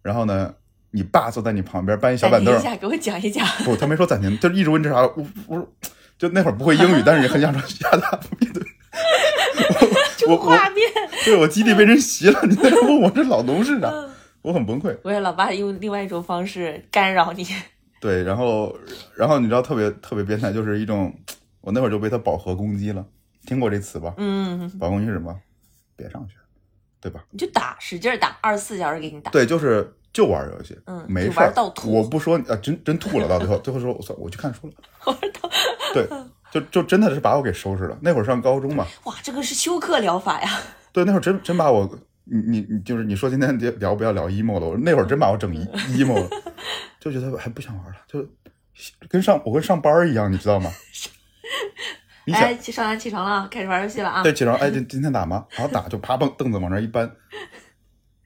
[0.02, 0.52] 然后呢，
[0.90, 3.46] 你爸坐在你旁边搬一小板凳一，下，给我讲一讲。
[3.64, 5.02] 不，他没说暂停，就一直问这啥。
[5.02, 5.72] 我我说，
[6.18, 8.64] 就那会儿不会英语， 但是也很想说亚大闭嘴。
[10.18, 10.90] 这我画面，
[11.24, 13.90] 对我基地被人袭了，你在这问我这老农是啥？
[13.92, 14.10] 嗯
[14.42, 14.94] 我很崩溃。
[15.04, 17.48] 我也老爸用另外一种方式干扰你。
[18.04, 18.78] 对，然后
[19.16, 21.16] 然后你知道特别特别变态，就是一种
[21.62, 23.06] 我那会儿就被他饱和攻击了，
[23.46, 24.14] 听过这词吧？
[24.18, 25.34] 嗯，饱和攻击是什么？
[25.96, 26.36] 别上学，
[27.00, 27.24] 对吧？
[27.32, 29.32] 你就打，使劲儿打，二十四小时给你打。
[29.32, 31.70] 对，就是就玩游戏，嗯没事儿就玩到。
[31.70, 34.74] 吐我不说啊，真真吐了，到最后最后说，我操，我去看书了。
[35.94, 36.06] 对，
[36.52, 37.98] 就就真的是把我给收拾了。
[38.02, 40.60] 那会儿上高中嘛，哇，这个是休克疗法呀！
[40.92, 41.90] 对，那会儿真真把我，
[42.26, 45.66] 你你你就是你说今天聊不要聊 emo 了，我那会儿真把我整 e-
[45.98, 46.30] emo 了，
[47.00, 48.26] 就觉得还不想玩了，就
[49.10, 50.72] 跟上我跟上班儿一样，你知道吗？
[52.26, 54.24] 你想哎，起上来起床了，开始玩游戏了啊！
[54.24, 55.46] 对起床，哎，今今天打吗？
[55.52, 57.12] 好打，就啪蹦凳子往那儿一搬，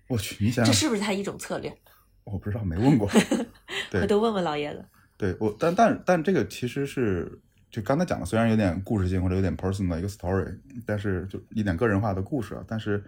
[0.07, 1.75] 我去，你想想，这是不是他一种策略？
[2.23, 3.10] 我不知道，没问过。
[3.89, 4.86] 对回头问问老爷子。
[5.17, 7.39] 对我，但但但这个其实是
[7.71, 10.55] 就刚才讲的，虽然有点故事性或者有点 personal 的一个 story，
[10.86, 13.03] 但是就一点个人化的故事啊，但是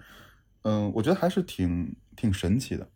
[0.64, 2.88] 嗯，我觉得还是挺挺神奇的。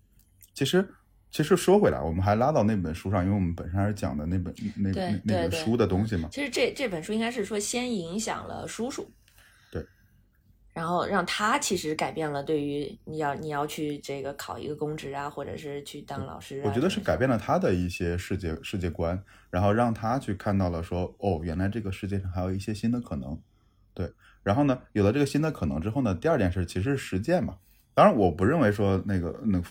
[0.53, 0.87] 其实
[1.31, 6.29] 其实说回来，我们还拉到那本书上，因为我们本身还是讲的那本那对那本书的东西嘛。
[6.31, 9.09] 其实这这本书应该是说先影响了叔叔，
[9.71, 9.83] 对，
[10.73, 16.63] 然后让他其实改变了对于你要你要去这个考一个公职啊，或者是去当老师、啊。
[16.65, 23.41] 我觉得是改变了他的一些世界世界观，然后让他去看到了说，哦，原来这个世界上还有一些新的可能，
[23.93, 24.11] 对。
[24.43, 27.55] 然后呢，有了这个新的可能之后呢，第二件事其实是实践嘛。
[27.95, 29.61] 当然，我不认为说那个那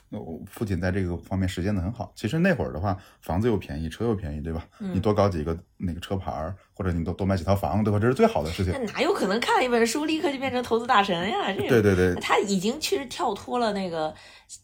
[0.46, 2.12] 父亲在这个方面实践的很好。
[2.14, 4.64] 其实那会儿的话，房子又便宜，车又便宜，对吧？
[4.78, 7.98] 嗯你多搞几个那个车牌儿，或者你多多买几套房，对吧？
[7.98, 8.92] 这是最好的事情那。
[8.92, 11.52] 哪有可能看一本书立刻就变成投资大神呀？
[11.52, 14.14] 这个对对对，他已经其实跳脱了那个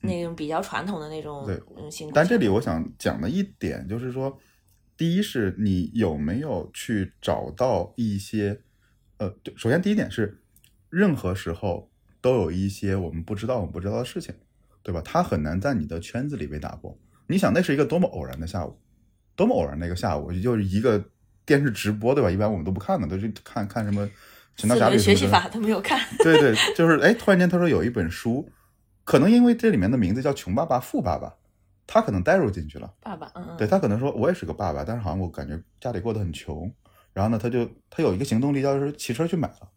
[0.02, 1.90] 那种比较传统的那种对嗯。
[2.14, 4.38] 但这里我想讲的一点就是说，
[4.96, 8.60] 第一是你有没有去找到一些，
[9.18, 10.40] 呃，对首先第一点是，
[10.88, 14.34] 任何时候都有一些我们不知道我们不知道的事情，
[14.82, 15.02] 对吧？
[15.04, 16.96] 它很难在你的圈子里被打破。
[17.26, 18.78] 你想，那是一个多么偶然的下午，
[19.36, 21.04] 多么偶然的一个下午，就是一个
[21.44, 22.30] 电视直播，对吧？
[22.30, 24.06] 一般我们都不看的，都是看看什么
[24.56, 28.48] 《神四雕侠侣》学习法他没有看，对对，就是哎，突然间他说有一本书，
[29.04, 31.28] 可能因为这里面的名字叫《穷爸爸富爸爸》，
[31.86, 32.94] 他可能代入进去了。
[33.00, 36.72] 爸爸，嗯嗯，对他可能说，我也是个爸爸，但是好像我感觉家里过得很穷。
[37.12, 39.68] 然后呢，他就他有一个行动力，就是骑车去买了，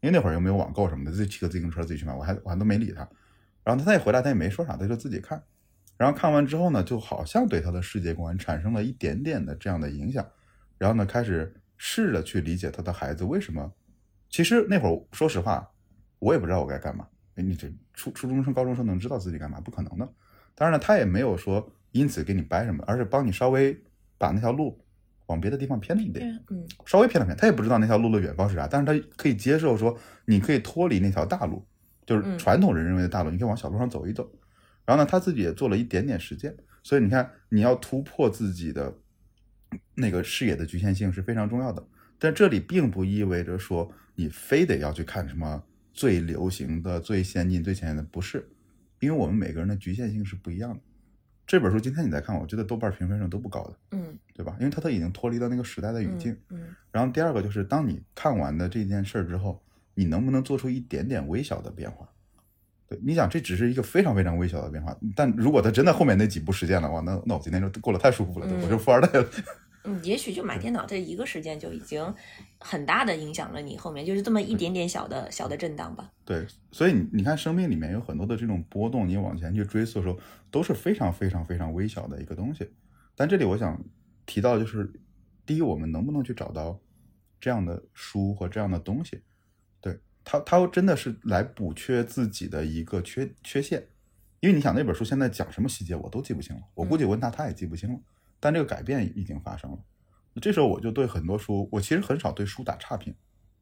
[0.00, 3.08] 因为那会儿又没有网购什么的，自己骑个自行车自己去买，我还我还都没理他。
[3.64, 5.42] 然后他再回来，他也没说啥，他就自己看。
[5.96, 10.26] 然后看完之后呢，就好像对他的世界观产生了一点点的这样的影响。
[10.78, 13.72] 然后呢，开始试着去理解他的孩子为什么。
[14.30, 15.68] 其实那会儿说实话，
[16.18, 17.06] 我也不知道我该干嘛。
[17.34, 19.60] 哎你这初初中生、高中生能知道自己干嘛？
[19.60, 20.08] 不可能的。
[20.54, 23.76] 当然了，他也没有说因此给你掰什么，而是帮你稍微
[24.16, 24.80] 把那条路
[25.28, 27.34] 往别的地方偏了一点，嗯稍微偏了偏。
[27.36, 31.64] 他也不知道那条路的远方是啥，但是他可以接受说你可以脱离那条大路，
[32.04, 34.30] 就是嗯传统人认为的大路，你可以往小路上走一走。
[34.84, 38.94] 然后呢，他自己也做了一点点实践，所以你看，你要突破自己的
[39.94, 41.86] 那个视野的局限性是非常重要的。
[42.18, 45.62] 但这里并不意味着说你非得要去看什么
[45.92, 48.48] 最流行的、最先进、最前沿的，不是，
[49.00, 50.80] 因为我们每个人的局限性是不一样的。
[51.48, 54.54] 这本书今天你再看，我觉得豆瓣评分上都不高的，嗯对吧？
[54.60, 56.36] 因为它都已经脱离了那个时代的语境。
[56.50, 59.60] 嗯然后第二个就是，当你看完的这件事儿之后，
[59.94, 62.06] 你能不能做出一点点微小的变化？
[62.86, 69.26] 对，你想，这只是一个非常非常微小的变化，但如果他真的后面那几步实践的话，那那我今天就过得太舒服了，对嗯我就富二代了。
[69.84, 72.14] 嗯，也许就买电脑这一个事件就已经
[72.58, 76.12] 很大的影响了你后面，就是这么一点点小的小的震荡吧。
[76.24, 80.18] 对，所以你你看，生命里面有很多的这种波动，你往前去追溯的时候，
[80.50, 82.68] 都是非常非常非常微小的一个东西。
[83.14, 83.82] 但这里我想
[84.26, 84.92] 提到就是，
[85.46, 86.78] 第一，我们能不能去找到
[87.40, 89.22] 这样的书或这样的东西？
[89.80, 93.86] 对他，他真的是来补缺自己的一个缺缺陷。
[94.40, 97.98] 因为你想那本书现在讲什么细节我都记不清了，我估计问他他也记不清了。
[98.40, 99.78] 但这个改变已经发生了。
[100.40, 103.14] 这时候我就对很多书，我其实很少对书打差评，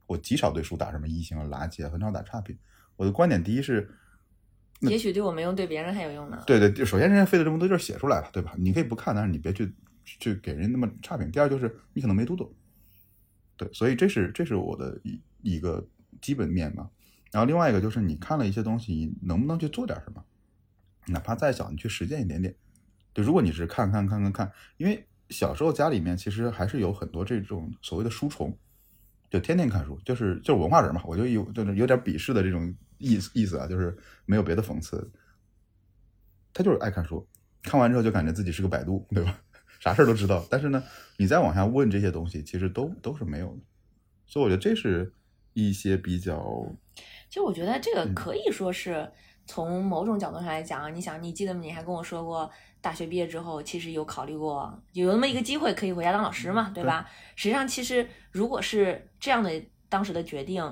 [0.07, 2.59] 我极少对书打什么一星啊、垃圾啊，很少打差评。
[2.97, 3.91] 我的观点第一是，
[4.81, 6.43] 也许对我没用，对别人还有用呢。
[6.47, 8.55] 对对，首先人家费了这么多劲写出来了，对吧？
[8.59, 11.31] 你可以不看，但是你别去去给人那么差评。
[11.31, 12.53] 第二就是你可能没读懂，
[13.57, 15.87] 对，所以这是这是我的一一个
[16.21, 16.91] 基本面嘛。
[17.33, 20.23] 然后另外一个就是你看了一些东西，你能不能去做点什么？
[21.07, 22.55] 哪怕再小，你去实践一点点。
[23.17, 28.55] 对，如果你是看看看看看，因为小时候家里面其实还是有很多这种所谓的书虫，
[29.31, 31.01] 就天天看书，就是就是文化人嘛。
[31.07, 35.11] 我就有就是有点鄙视的这种意思意思啊，就是没有别的讽刺，
[36.53, 37.27] 他就是爱看书，
[37.63, 39.41] 看完之后就感觉自己是个百度，对吧？
[39.81, 40.45] 啥事儿都知道。
[40.51, 40.85] 但是呢，
[41.17, 43.63] 你再往下问这些东西，其实都都是没有的。
[44.27, 45.11] 所以我觉得这是
[45.55, 46.71] 一些比较。
[47.31, 49.11] 其实我觉得这个可以说是
[49.47, 52.51] 从某种角度上来讲，你想，你记得你还跟我说过，
[52.87, 57.11] 大学毕业之后其实有考虑过有那么一个机会可以回家当老师嘛，对吧？
[57.35, 59.51] 实际上，其实如果是这样的
[59.89, 60.63] 当时的决定，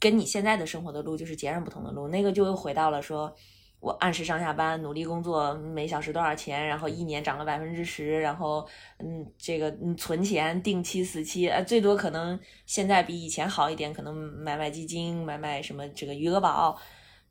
[0.00, 3.32] 跟你现在的生活的路就是截然不同的路，那个就又回到了说。
[3.80, 6.66] 我按时上下班，努力工作，每小时多少钱？
[6.66, 8.66] 然后一年涨了百分之十，然后
[8.98, 16.76] 嗯，这个嗯存钱，定期死期，呃，最多可能现在比以前好一点，可能买买基金，买买什么这个余额宝。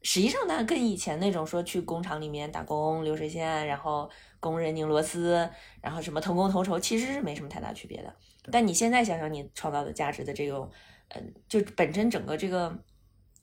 [0.01, 5.49] 实际上呢，跟以前那种说去工厂里面打工流水线，然后工人拧螺丝，
[5.81, 8.13] 然后什么同工同酬，其实是没什么太大区别的。
[8.51, 10.69] 但你现在想想，你创造的价值的这种，
[11.09, 12.77] 嗯，就本身整个这个。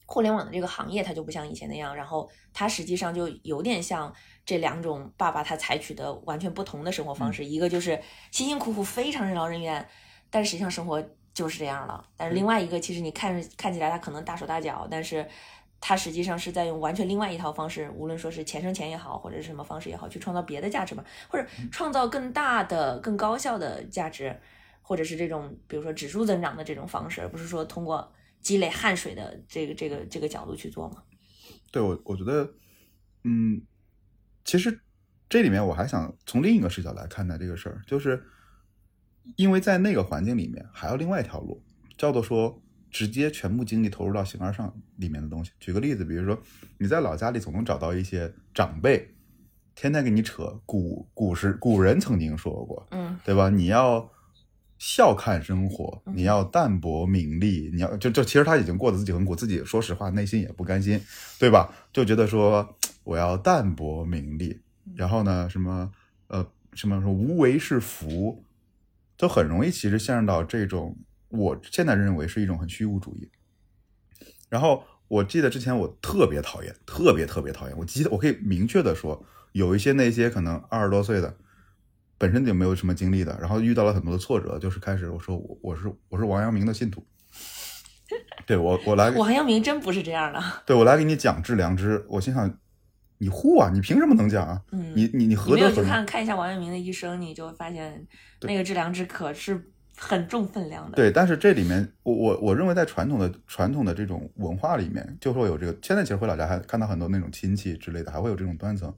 [0.06, 4.14] 互联网的这个行业，它就不像以前那样，然后它实际上就有点像
[4.44, 7.98] 这两种爸爸他采取的完全不同的生活方式，一个就是
[8.30, 9.88] 辛辛苦苦非常任劳任怨，
[10.28, 12.06] 但是实际上生活就是这样了。
[12.18, 15.26] 但是另外一个，其实你看看起来他可能大手大脚，但是
[15.86, 24.34] 他实际上是在用完全另外一套方式，无论说是钱生钱也好，或者是什么方式也好，去创造别的价值嘛，或者创造更大的、更高效的价值，
[24.80, 28.10] 或者是这种比如说指数增长的这种方式，而不是说通过。
[28.44, 31.02] 积累汗水的这个这个这个角度去做嘛？
[31.72, 32.46] 对我，我觉得，
[33.22, 33.62] 嗯，
[34.44, 34.82] 其实
[35.30, 38.22] 这里面我还想从另一个视角来看待这个事儿，就是
[39.36, 41.64] 因为在那个环境里面还有另外一条路，
[41.96, 42.62] 叫做说
[42.94, 45.50] 直接全部精力投入到形而上里面的东西。
[45.59, 46.40] 举个例子，比如说
[46.78, 49.11] 你在老家里总能找到一些长辈，
[49.74, 53.50] 天天给你扯古古时古人曾经说过，嗯，对吧？
[53.50, 54.09] 你要。
[54.76, 61.00] 笑看生活，你要淡泊名利，你要就就其实他已经过得自己很苦，自己说实话内心也不甘心，
[61.38, 61.72] 对吧？
[61.92, 64.61] 就觉得说我要淡泊名利，
[64.94, 65.90] 然后呢，什么
[66.26, 68.44] 呃什么说无为是福，
[69.16, 70.98] 就很容易其实陷入到这种
[71.36, 73.30] 我现在认为是一种很虚无主义。
[74.48, 81.36] 然后我记得之前我特别讨厌，特别特别讨厌，我记得我可以明确的说，有一些那些可能二十多岁的。
[82.16, 87.04] 本身就没有什么经历的，然后遇到了很多的挫折，就是开始我说我我是我是王阳明的信徒，
[88.46, 92.58] 对我我来王阳明真不是这样的，对我来给你讲致良知，我心想
[93.18, 94.62] 你护啊，你凭什么能讲啊？
[94.70, 95.56] 嗯，你你你何德？
[95.56, 98.06] 没有去看看一下王阳明的一生，你就发现
[98.42, 100.96] 那个致良知可是很重分量的。
[100.96, 105.76] 对，但是这里面我我我认为在传统的传统的这种文化里面，就会有这个。
[105.83, 108.94] 现在其实回老家还看到很多那种亲戚之类的，还会有这种断层，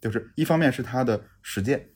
[0.00, 1.88] 就是一方面是他的实践。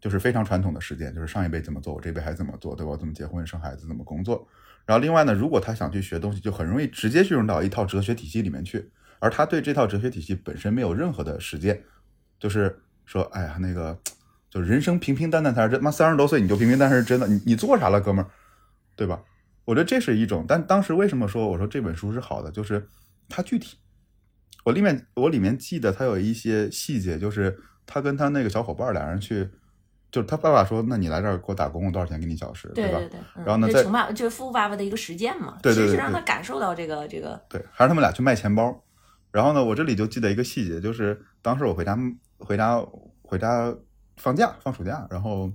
[0.00, 2.94] 就是非常传统的实践，就是上一辈怎么做，我这辈还怎么做，对吧？
[2.94, 4.46] 怎么结婚、生孩子，怎么工作。
[4.84, 11.82] 然后另外呢，如果他想去学东西，就很容易直接进入到一套哲学体系里面去，而他对这套哲学体系本身没有任何的实践，
[12.38, 13.98] 就是说，哎呀，那个，
[14.54, 15.82] 就人生平平淡淡才是真。
[15.82, 17.26] 妈，三十多岁你就平平淡淡是真的？
[17.26, 18.30] 你你做啥了，哥们儿，
[18.94, 19.20] 对吧？
[19.64, 20.44] 我觉得这是一种。
[20.46, 22.52] 但当时为什么说我说这本书是好的？
[22.52, 22.88] 就是
[23.28, 23.76] 它具体，
[24.62, 29.50] 我里面我里面记得他有一些细节，就是他跟他那个小伙伴俩人去。
[30.12, 33.20] 就是他爸爸说：“那你来这儿给我打工，多少钱给你小时，对吧？”对对。
[33.44, 37.42] 然后呢，在穷爸就是富爸爸的一个实践嘛，对对对，让他感受到这个这个。
[37.48, 38.80] 对，还是他们俩去卖钱包。
[39.32, 41.98] 然后呢，我这里就记得一个细节，就是当时我回家
[42.38, 42.80] 回家
[43.22, 43.74] 回家
[44.16, 45.50] 放假放暑假，然后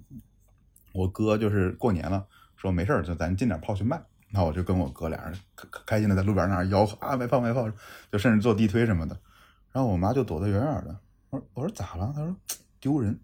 [0.94, 4.02] 我哥就是过年了，说没事儿，就咱进点炮去卖。
[4.32, 7.68] 然后我就跟我哥俩人开开心的在路边那儿吆喝啊，卖炮卖炮，
[8.12, 9.18] 就甚至做地推什么的。
[9.72, 10.96] 然后我妈就躲得远远的。
[11.32, 12.14] 我说我说咋了？
[12.16, 12.36] 她说
[12.80, 13.20] 丢人。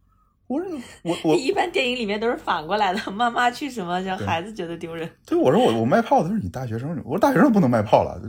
[0.47, 0.69] 我说
[1.03, 5.09] 我我 一般电影里面都是反过来的，妈妈去什么让孩子觉得丢人。
[5.25, 8.19] 对，我说我我卖炮，他说你大学生，我说大学生不能卖炮了，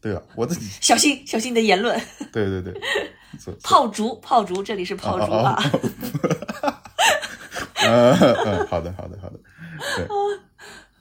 [0.00, 0.22] 对吧？
[0.36, 2.00] 我自己小心小心你的言论。
[2.32, 2.72] 对 对对，
[3.62, 5.56] 炮竹炮竹，这里是炮竹啊。
[7.82, 9.40] 嗯嗯，好的好的好的，
[9.96, 10.06] 对。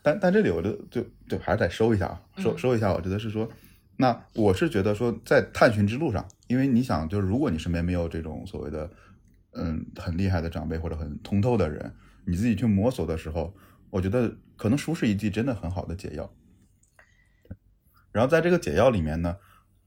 [0.02, 3.50] 但但这里我就就就还是得收一下啊，收收一下，我觉得是说，
[3.98, 8.90] 那我是觉得说在探寻之路上，因为你想，就是如果你身边没有这种所谓的。
[9.52, 13.52] 嗯很厉害的长辈或者很通透的人，你自己去摸索的时候，
[13.90, 16.32] 我觉得可能书是一剂真的很好的解药。
[18.12, 19.38] 然后在这个解药里面呢，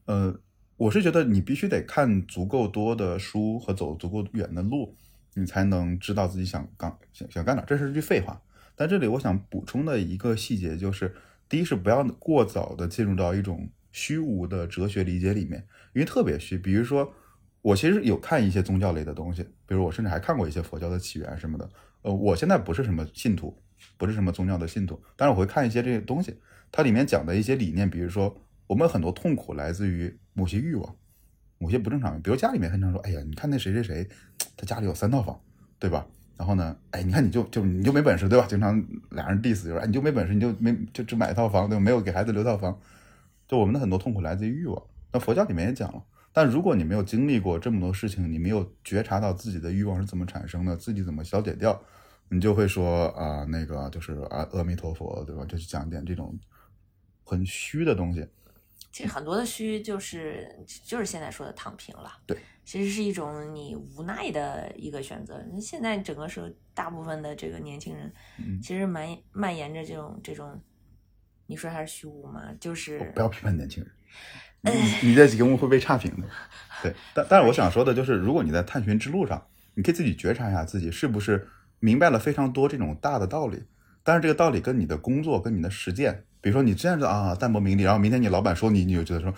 [0.06, 0.34] 呃，
[0.82, 4.96] 我是觉得你必须得看足够多的书和走足够远的路，
[5.34, 7.62] 你才能知道自己想干想想干哪。
[7.64, 8.42] 这是句废话。
[8.74, 11.14] 但这里我想补充的一个细节就是，
[11.48, 16.58] 第一是不要过早的进入到一种虚无的哲学理解里面，因为特别虚。
[16.58, 17.14] 比如说，
[17.60, 21.70] 我其实有看一些宗教类的东西，比如我甚至还看过一些佛教的起源什么的。
[22.02, 23.56] 呃，我现在不是什么信徒，
[23.96, 26.34] 不是什么宗教的信徒，但是我会看一些这些东西。
[26.72, 28.36] 它里面讲的一些理念，比如说，
[28.72, 30.96] 我们很多痛苦来自于某些欲望，
[31.58, 32.18] 某些不正常。
[32.22, 34.08] 比如家里面经常说：“哎呀，你看那谁谁谁，
[34.56, 35.38] 他家里有三套房，
[35.78, 36.06] 对吧？”
[36.38, 38.46] 然后呢，哎，你看你就就你就没本事，对吧？
[38.48, 41.84] 经常俩人 diss 就是，哎，你就没本事，你就没就只买一套房，对吧？
[41.84, 42.80] 没有给孩子留套房。
[43.46, 44.82] 就我们的很多痛苦来自于欲望。
[45.12, 51.78] 那佛教里面也讲了，但如果你没有经历过这么多事情，你没有觉察到自己的欲望是怎么产生的，自己怎么消解掉，
[52.30, 55.44] 你就会说啊，那个就是啊，阿弥陀佛，对吧？
[55.44, 56.34] 就去讲点这种。
[57.24, 58.26] 很虚的东西，
[58.92, 60.46] 其实很多的虚就是
[60.84, 62.12] 就是现在说的躺平了。
[62.26, 65.42] 对，其实是一种你无奈的一个选择。
[65.58, 68.12] 现在整个社会大部分的这个年轻人，
[68.62, 70.60] 其实蔓蔓延着这种这种，
[71.46, 72.52] 你说它是虚无吗？
[72.60, 73.92] 就是不要批判年轻人，
[75.00, 76.28] 你你这节目会被差评的。
[76.82, 83.64] 对，但但是我想说的就是，如果你在探寻之路上，你可以自己觉察一下自己是不是明白了非常多这种大的道理，
[84.02, 86.26] 但是这个道理跟你的工作跟你的实践。
[86.42, 89.32] 比如说你这样子啊，淡泊名利，然后明天你老板说你，你就觉得说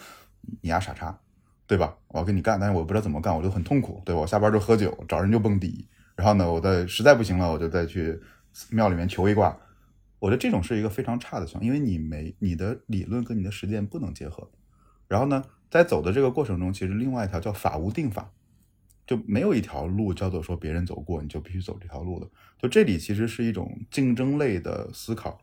[0.63, 1.17] 你丫傻叉，
[1.67, 1.97] 对吧？
[2.09, 5.87] 我要跟你干，但是我不知道怎么干，我就很痛苦，对我下班就喝酒，找人就蹦迪，
[6.17, 8.19] 然后呢，我再实在不行了，我就再去
[8.71, 9.57] 庙里面求一卦。
[10.19, 14.51] 我觉得这种是一个非常差的情况，因为你没你的理论跟你的实践不能结合。
[15.07, 18.33] 然后呢，在走的这个过程中，其实另外一条叫法无定法，
[19.07, 22.27] 就没有一条路叫做说别人走过你就必须走这条路的。
[22.59, 25.39] 就这里其实是一种竞争类的思考。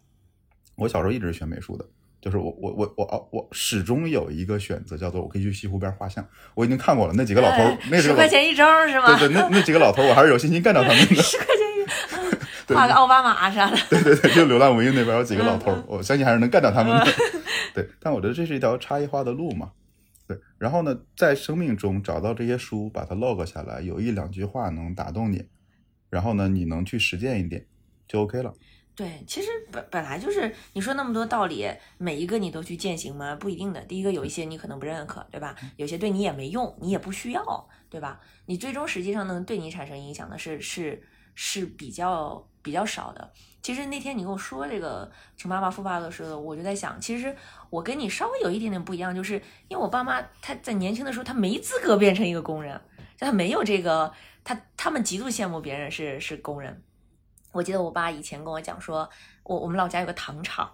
[0.82, 1.86] 我小时候一直是学美术的，
[2.20, 6.28] 就是我我我我哦，我始终有一个选择，叫做我可以去西湖边画像。
[6.56, 9.16] 我已经看过了，那几个老头儿，那十块钱一张是吗？
[9.20, 11.22] 对对，那那几个老头儿，我还是有信心干掉他们的。
[11.22, 13.78] 十块钱一， 画个奥巴马啥的。
[13.92, 17.06] 对对对，就流浪文艺那边有几个老头儿，我相信还是能干掉他们的。
[17.76, 19.72] 对，但我觉得这是一条差异化的路嘛。
[20.28, 25.46] 对，然后呢，在生命中找到这些书，把它 log 下来，有一两句话能打动你，
[26.10, 27.66] 然后呢，你能去实践一点，
[28.08, 28.54] 就 OK 了。
[29.02, 33.36] 对，其实本本来就是你说那么多道理，每一个你都去践行吗？
[33.36, 33.82] 不一定的。
[33.86, 35.56] 第一个有一些你可能不认可，对吧？
[35.76, 38.22] 有些对你也没用，你也不需要，对吧？
[38.46, 41.02] 你最终实际上能对你产生影响的是是
[41.34, 43.34] 是比较比较少的。
[43.64, 47.36] 其实那天你跟我说这个穷爸爸富爸的时候，我就在想，其实
[47.72, 49.34] 我跟你稍微有一点点不一样，就是
[49.68, 52.80] 因为我爸妈他在年轻的时候他没资格变成一个工人，
[53.18, 56.84] 他没有这个，他他们极度羡慕别人是是工人。
[57.52, 59.10] 我记得我爸以前跟我讲说，
[59.44, 60.72] 我我们老家有个糖厂，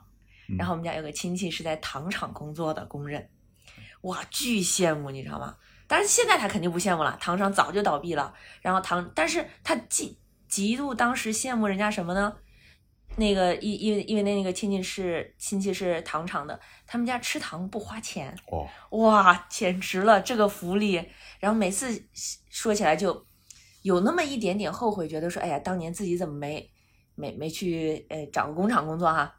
[0.57, 3.29] 然后我们家有个亲戚是在糖厂工作的工人，
[4.01, 5.55] 哇，巨羡慕，你知道吗？
[5.87, 8.33] 但是现在他肯定不羡慕了，糖厂早就倒闭了。
[8.61, 12.35] 然后糖，但是他极极度当时羡慕人家什么呢？
[13.15, 18.67] 那个因因为因为那那个亲戚是亲戚是糖厂的，他们家吃糖不花钱，哦，
[18.99, 21.03] 哇，简直了这个福利。
[21.39, 22.07] 然后每次
[22.49, 23.26] 说起来就。
[23.83, 26.69] 有那么一点点后悔，觉得说，哎呀，当年自己怎么没
[27.15, 29.33] 没没去，呃，找个工厂工作哈？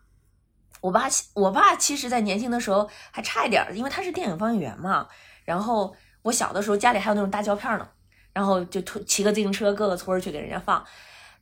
[0.80, 5.08] 我爸，我爸其实在年轻的时候还差一点，因为他是电影放映员嘛。
[5.44, 7.88] 然后我小的时候家里还有那种大胶片呢，
[8.32, 10.84] 然后就骑个自行车各个村去给人家放。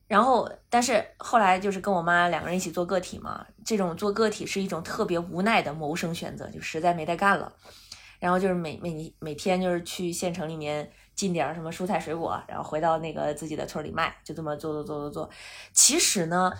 [0.06, 7.52] 然后，但是后来就是跟我妈两个人一起做个体嘛，这种做个体是一种特别无奈的谋生选择，就实在没得干了。
[8.18, 10.90] 然后就是每每每天就是去县城里面。
[11.16, 15.30] 进点什么蔬菜水果，然后回到那个自己的村里卖，就这么做做做做做。
[15.72, 16.52] 其实呢，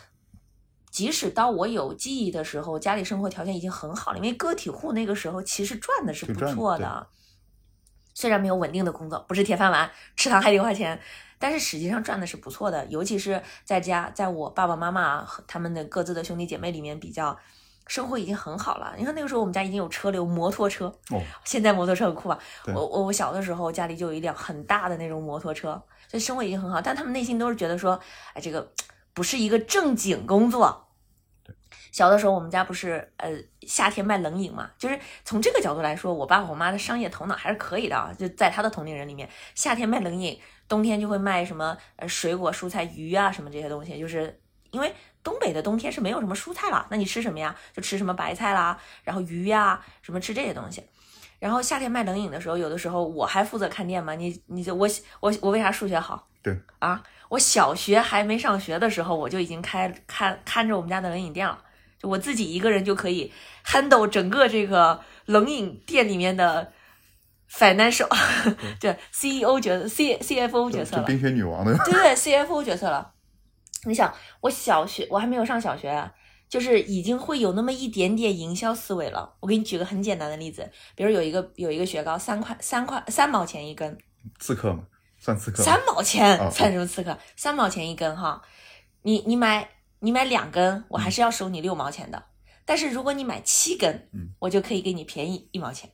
[0.91, 7.07] 即使到我有记忆的时候，家里生活条件已经很好了，因为个体户那个时候其实赚的是不错的。
[8.15, 10.99] 虽然没有稳定的工作，不是铁饭碗，吃糖还得花钱，
[11.39, 12.87] 但是实际上赚的是不错的。
[12.87, 17.39] 尤其是在家，在我爸爸妈妈和他们的各自的兄弟姐妹里面比较。
[17.87, 18.95] 生活已经很好了。
[18.99, 20.87] 你看那个时候，我们家已经有车了，有摩托车。
[21.11, 22.39] 哦，现在摩托车很酷吧？
[22.75, 26.81] 我我我小的时候家里就有一辆很大的那种摩托车，所以生活已经很好。
[26.81, 27.99] 但他们内心都是觉得说，
[28.35, 28.73] 哎，这个
[29.15, 30.89] 不是一个正经工作。
[31.93, 33.31] 小的时候我们家不是呃
[33.63, 38.13] 夏天卖冷饮嘛，就是从这个角度来说，我爸我妈的商业头脑还是可以的啊。
[38.19, 44.41] 就在他的同龄人里面，夏天卖冷饮，冬天就会卖什么呃水果、蔬菜、鱼啊什么这些东西，就是
[44.73, 44.93] 因为。
[45.27, 47.53] 东北的冬天是没有什么蔬菜了，那你吃什么呀？
[47.75, 50.85] 就吃什么白菜啦，然后鱼呀，什么吃这些东西。
[51.41, 54.15] 然后夏天卖冷饮的时候，有的时候我还负责看店嘛。
[54.15, 56.29] 你你就我我我为啥数学好？
[56.45, 61.59] 对啊，我小学还没上学的时候，我就已经开看看着我们家的冷饮店了。
[61.99, 63.33] 就我自己一个人就可以
[63.65, 66.73] handle 整个这个冷饮店里面的
[67.51, 68.07] financial，
[68.79, 71.03] 对 CEO 角色、C CFO 角色了。
[71.03, 71.77] 冰雪女王的。
[71.85, 73.13] 对对，CFO 角色了。
[73.87, 76.13] 你想，我小学我还没有上小学啊。
[76.49, 79.35] 就是已经会有那么一点点营销思维了。
[79.41, 83.99] 我给你举个很简单的例子，比如有一个有一个雪糕，三块三块三毛钱一根，
[84.39, 84.85] 刺客嘛，
[85.19, 85.65] 算刺客。
[85.65, 87.19] 三毛钱算什么刺客？
[87.35, 88.41] 三毛钱一根哈，
[89.03, 89.69] 你你买
[89.99, 92.23] 你买两根，我还是要收你六毛钱的。
[92.65, 95.91] 但是如果你买七根，嗯，我就可以给你便宜一毛钱，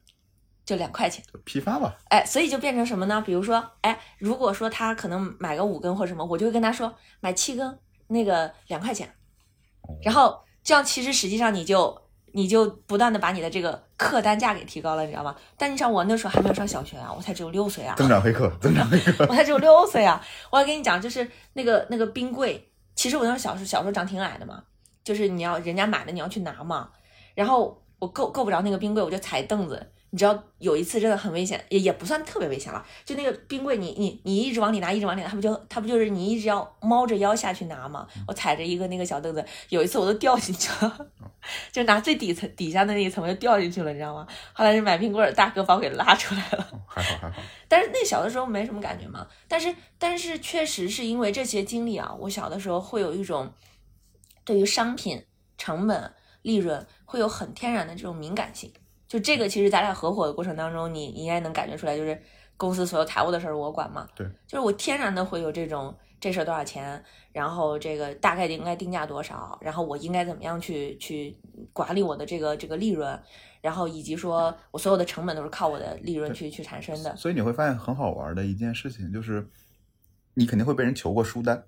[0.67, 1.25] 就两块钱。
[1.47, 1.97] 批发吧。
[2.11, 3.23] 哎，所以就变成什么呢？
[3.25, 7.79] 比如说，哎，如果说他可能买个五根或什么，我就会跟他说买七根，
[8.13, 9.09] 那个两块钱。
[10.03, 12.01] 然后这样，其实实际上你就
[12.33, 15.35] 你就不断的把你的这个客单价给提高了，你知道吗？
[15.57, 17.95] 但你像我那时候还没有上小学啊，我才只有六岁啊。
[17.97, 19.27] 增长黑客，增长黑客。
[19.29, 20.25] 我才只有六岁啊！
[20.51, 24.63] 我还跟你讲，就是那个那个冰柜，其实我那时候小时候小时候长挺矮的嘛，
[25.03, 26.91] 就是你要人家买的你要去拿嘛，
[27.35, 29.93] 然后我够够不着那个冰柜，我就踩凳子。
[30.15, 32.85] 你知道有一次真的很危险，也也不算特别危险了。
[33.03, 38.07] 就那个冰柜，你你你一直往里拿，一直往里拿，它不就它不就是你一直要猫着腰下去拿吗？
[38.29, 41.07] 我踩着一个那个小凳子，有一次我都掉进去了，
[41.73, 44.27] 就拿最底层底下的那一层我就掉进去了，你知道吗？
[44.53, 47.43] 后来是买冰棍儿大哥把我给拉出来了，还好还好。
[47.67, 49.27] 但是那小的时候没什么感觉嘛。
[49.49, 53.51] 但是但是确实是因为这些经历啊，我小的时候会有一种
[54.45, 55.25] 对于商品
[55.57, 58.71] 成本利润会有很天然的这种敏感性。
[59.13, 62.19] 就这个，其实咱俩合伙的过程当中，你应该能感觉出来，就是
[62.57, 64.09] 公司所有财务的事儿我管嘛。
[64.17, 71.37] 对，就是我天然的会有这种这事儿多少钱，然后这个大概应该定价多少，然后我应该怎么样去去
[71.75, 73.23] 管理我的这个这个利润，
[73.61, 77.15] 然后以及说我所有的成本都是靠我的利润去去产生的。
[77.15, 79.47] 所以你会发现很好玩的一件事情，就是
[80.33, 81.63] 你肯定会被人求过书单，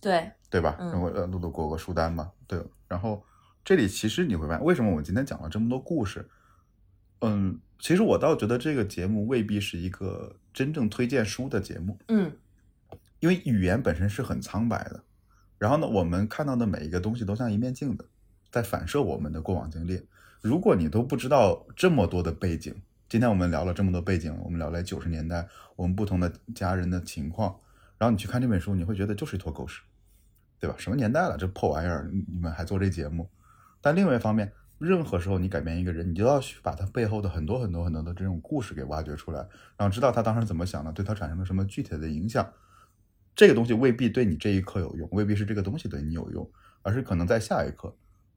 [0.00, 0.76] 对对吧？
[0.78, 2.64] 嗯我呃录录过个书单嘛，对。
[2.86, 3.20] 然后
[3.64, 6.30] 这里其实你会发现，为什么我今天讲了这么多故事？
[7.26, 12.32] 嗯，其实我倒觉得这个节目未必是一个真正推荐书的节目，嗯
[13.20, 15.02] 因为语言本身是很苍白的。
[15.58, 18.06] 然后呢，我们看到的每一个东西都像一面镜子，
[18.50, 20.02] 在反射我们的过往经历。
[20.42, 22.74] 如果你都不知道这么多的背景，
[23.08, 27.58] 今天我们聊了这么多背景，我们聊了九十年代我们不同的家人的情况，
[27.96, 29.80] 然后你去看这本书，你会觉得就是一坨狗屎，
[30.58, 30.76] 对吧？
[30.76, 33.26] 什么年代了，这破玩意儿，你们还做这节目？
[33.80, 39.38] 但另外一方面，任何时候你改变一个人，你就要去把他背后的很多很多很多的这种故事给挖掘出来，
[39.76, 42.46] 然后知道他当时怎么想的，对他产生了什么具体的影响。
[43.36, 46.48] 这个东西未必对你这一刻有用，未必是这个东西对你有用，
[46.82, 47.94] 而是可能在下一刻，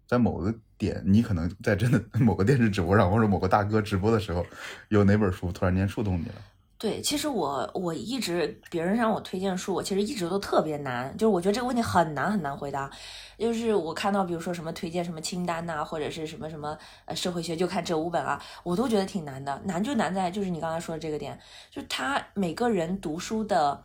[0.08, 4.46] 在某个点，你可能在真的 某个电视直播上，或者某个大哥直播的时候，
[4.90, 6.36] 有哪本书突然间触动你了。
[6.80, 12.88] 对，其实我我一直别人让我推荐书，我其实一直都特别难，就是我觉得这个问题很难很难回答。
[13.36, 19.60] 就是我看到比如说什么推荐什么清单呐、或者是什么什么呃社会学就看这五本啊，我都觉得挺难的。
[19.66, 21.40] 难就难在就是你刚才说的这个点，
[21.72, 23.84] 就是他每个人读书的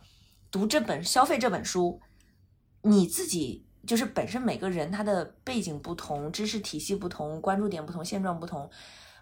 [0.51, 1.99] 读这本消费这本书，
[2.83, 8.69] 你自己就是本身每个人他的背景不同，知识体系不同，关注点不同，现状不同，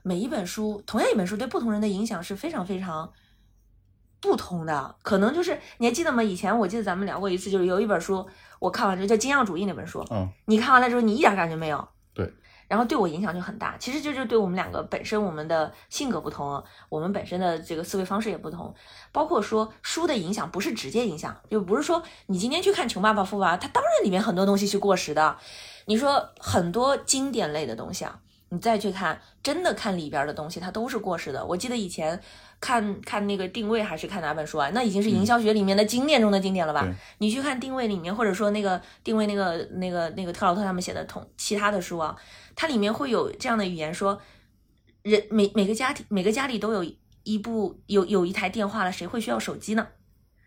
[0.03, 3.09] 每一本书同样一本书对不同人的影响是非常非常。
[4.21, 6.21] 不同的可能就是你还记得吗？
[6.21, 8.25] 以前我记得咱们聊过一次，就是有一本书
[8.59, 12.31] 我看完之后叫《精样主义》那本书，嗯，你看完了之后你一点感觉没有，对，
[12.67, 13.75] 然后对我影响就很大。
[13.79, 18.73] 其实就是对我们两个本身我们的性格不同，我们本身的这个思维方式也不同，
[19.11, 25.37] 包括说书的影响不是直接影响，就不是说你今天去看《穷爸爸富爸爸》，它当然里面很多东西是过时的。
[25.85, 28.19] 你说很多经典类的东西啊，
[28.51, 31.43] 你再去看，真的看里边的东西，它都是过时的。
[31.43, 32.21] 我记得以前。
[32.63, 34.69] 看看那个定位还是看哪本书啊？
[34.71, 36.83] 那已经是营销学里面的经典中的经典了吧？
[36.83, 42.15] 对你去看定位里面，或者说那个定位那个那个那个特劳特他们写的同其他的书啊，
[42.55, 44.21] 它里面会有这样的语言说，
[45.01, 46.85] 人每每个家庭每个家里都有
[47.23, 49.87] 一部有有一台电话了，谁会需要手机呢？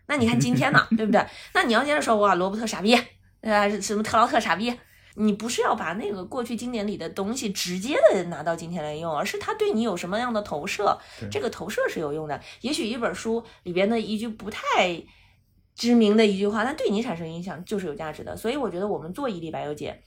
[0.07, 1.21] 那你看今天呢， 对不对？
[1.53, 2.97] 那你要接着说哇，罗伯特傻逼，
[3.41, 4.73] 呃，什么特劳特傻逼？
[5.15, 10.97] 你不是要把那个过去经典里的东西直接的拿到今天来用，而是它对你有什么样的投射，
[11.31, 12.39] 这个投射是有用的。
[12.61, 15.03] 也许一本书里边的一句不太
[15.73, 18.35] 知名的一句话，它对你产生影响就是有价值的。
[18.35, 20.01] 所以我觉得我们做伊利白油姐，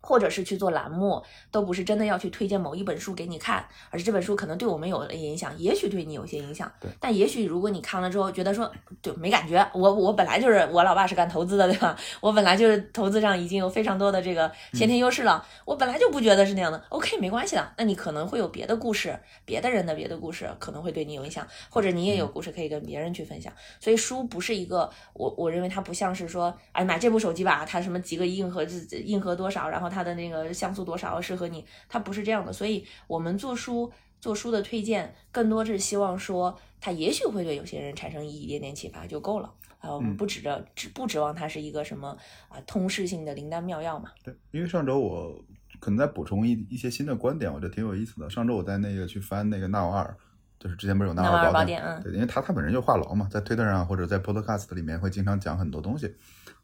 [0.00, 6.70] 或者是去做栏目，都不是真的要去推荐某一本书给你看，而是这本书可能对我们有了影响，也许对你有些影响。
[6.80, 6.90] 对。
[7.00, 8.70] 但也许如果你看了之后觉得说，
[9.02, 11.96] 就没感觉，我我本来就是我老爸是干投资的，对吧？
[12.20, 16.82] 我本来就是投资上已经有非常多的这个先天优势了，我本来就不觉得是那样的。
[16.88, 17.72] OK，没关系的。
[17.76, 23.52] 那你可能会有别的故事，别的人的别的故事可能会对你有影响，或者你也有故事可以跟别人去分享。
[23.78, 28.64] 所以书不是一个，我我认为它不像是说，哎，买这部手机吧，它什么几个硬核
[29.04, 32.52] 硬核多少，然后它的那个像素多少适合你，它不是这样的。
[32.52, 39.52] 所以我们做书做书的推荐，更多是希望说，它也许会对有些人产生一点点启发就够了。
[39.80, 42.14] 啊，我们不指着指不指望它是一个什么
[42.50, 44.10] 啊通识性的灵丹妙药嘛？
[44.22, 45.42] 对，因为上周我
[45.80, 48.28] 可能在补充一一些新的观点，我觉得挺有意思的。
[48.28, 50.14] 上周我在那个去翻那个纳瓦尔，
[50.58, 56.14] 就是之前不是有纳瓦尔宝典，嗯，对，因为他他本人就话痨嘛，在推特上或者在 Podcast 里面会经常讲很多东西。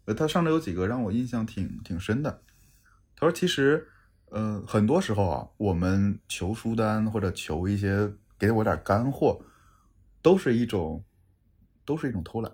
[0.04, 2.42] 呃，他上周有几个让我印象挺挺深的。
[3.18, 3.86] 他说，其实，
[4.30, 9.40] 呃，很多时候啊，我们求书单或者求一些给我点干货，
[10.22, 11.02] 都是一种
[11.84, 12.52] 都是一种偷懒。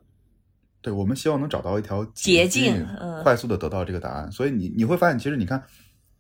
[0.81, 2.87] 对，我们希望能找到一条捷径，
[3.23, 4.31] 快速的得到这个答案。
[4.33, 5.63] 所以你你会发现，其实你看，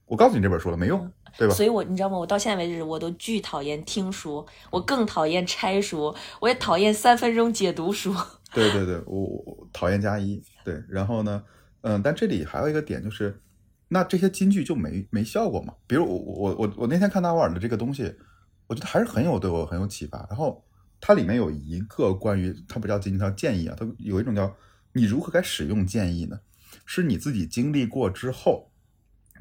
[0.06, 1.54] 我告诉你这本书了，没用，对吧？
[1.54, 2.16] 所以我你知道吗？
[2.16, 8.14] 我到现在为止，我都巨讨厌听书，我更讨厌拆书，我也讨厌三分钟解读书。
[8.54, 10.40] 对对对，我我讨厌加一。
[10.64, 11.42] 对，然后呢，
[11.80, 13.40] 嗯，但这里还有一个点就是，
[13.92, 15.74] 那这些金句就没没效果嘛？
[15.86, 18.12] 比如我我我我那天看纳瓦尔的这个东西，
[18.66, 20.26] 我觉得还是很有对我很有启发。
[20.28, 20.64] 然后。
[21.04, 23.74] 它里面有一个关于它不叫金句，它叫建议啊。
[23.76, 24.54] 它有一种叫
[24.92, 26.38] 你如何该使用建议呢？
[26.86, 28.70] 是你自己经历过之后，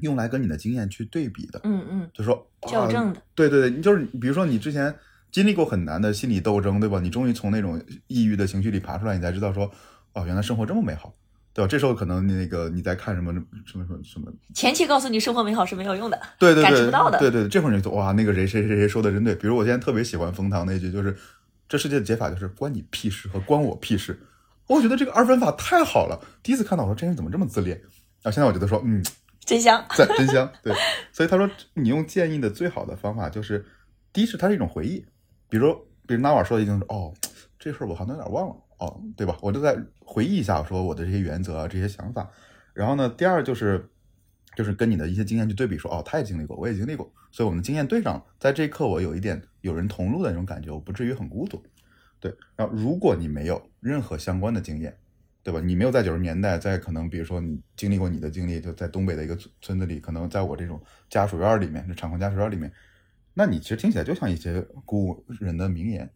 [0.00, 1.60] 用来跟你的经验去对比的。
[1.62, 3.22] 嗯嗯，就说校正的。
[3.36, 4.92] 对对对，你就是比如说你之前
[5.30, 6.98] 经历过很难的心理斗争，对吧？
[6.98, 9.70] 你终于从那种抑郁的情绪里爬出来，你才知道说，
[10.14, 11.14] 哦，原来生活这么美好，
[11.54, 11.68] 对吧？
[11.68, 17.18] 这时候可能那个你在看什么什么什么什么，前期告诉你生活美好是没有用的，对对对，感知不到的。
[17.18, 19.34] 对对，这会儿你就哇，那个谁谁谁谁说的真对。
[19.34, 21.16] 比如我现在特别喜欢冯唐那句，就是。
[21.68, 24.20] 这世界的解法就是关你屁事和关我屁事，
[24.66, 26.20] 我觉得这个二分法太好了。
[26.42, 27.78] 第一次看到我说这人怎么这么自恋，
[28.20, 29.02] 然后现在我觉得说嗯，
[29.46, 30.52] 真香，在真香。
[30.62, 30.74] 对，
[31.12, 33.64] 所以他说你用建议的最好的方法就是，
[34.12, 35.02] 第一是它是一种回忆，
[35.48, 35.72] 比如
[36.06, 37.14] 比如纳瓦说的一定是哦，
[37.58, 39.38] 这事儿我好像有点忘了哦，对吧？
[39.40, 42.28] 我就在回忆一下说我的这些原则啊这些想法。
[42.74, 43.88] 然后呢，第二就是
[44.56, 47.12] 就是跟你的一些经验去对比，说哦他也经历过，我也经历过。
[47.30, 51.62] 所以我们的经验对上了，在这一刻我有一点有人同路的那种感觉，我不至于很孤独。
[52.18, 54.96] 对，然后如果你没有任何相关的经验，
[55.42, 55.60] 对吧？
[55.60, 62.72] 你没有在九十年代，在可能比如说你经历过你的经历，就在东北的一个村子里，可能在我这种家属院里面，这厂矿家属院里面，
[63.34, 66.10] 那你其实听起来就像一些古人的名言。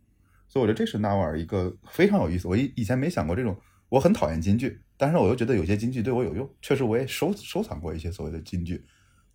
[0.49, 2.49] 所以我觉得这是纳瓦尔一个非常有意思。
[2.49, 3.57] 我以以前没想过这种，
[3.89, 8.85] 我很讨厌金句，但是我又觉得有些金句对我有用，确实我也收收藏过一些所谓的金句。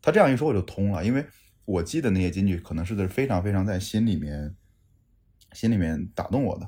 [0.01, 1.26] 他这样一说我就通了，因为。
[1.64, 4.53] 我记得那些金句，可能是非常非常在心里面，
[5.53, 6.68] 心里面打动我的。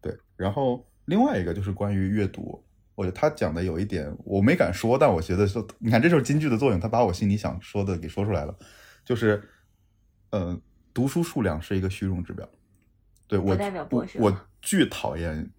[0.00, 2.62] 对，然后另外一个就是关于阅读，
[2.94, 8.56] 我觉得他讲的有一点我没敢说，但我觉得说，你看这就是金句的作用，他把我心里想说的给说出来了。
[9.04, 9.42] 就是，
[10.30, 10.60] 呃，
[10.92, 12.48] 读书数量是一个虚荣指标。
[13.26, 13.56] 对我，
[13.90, 15.50] 我我巨讨厌，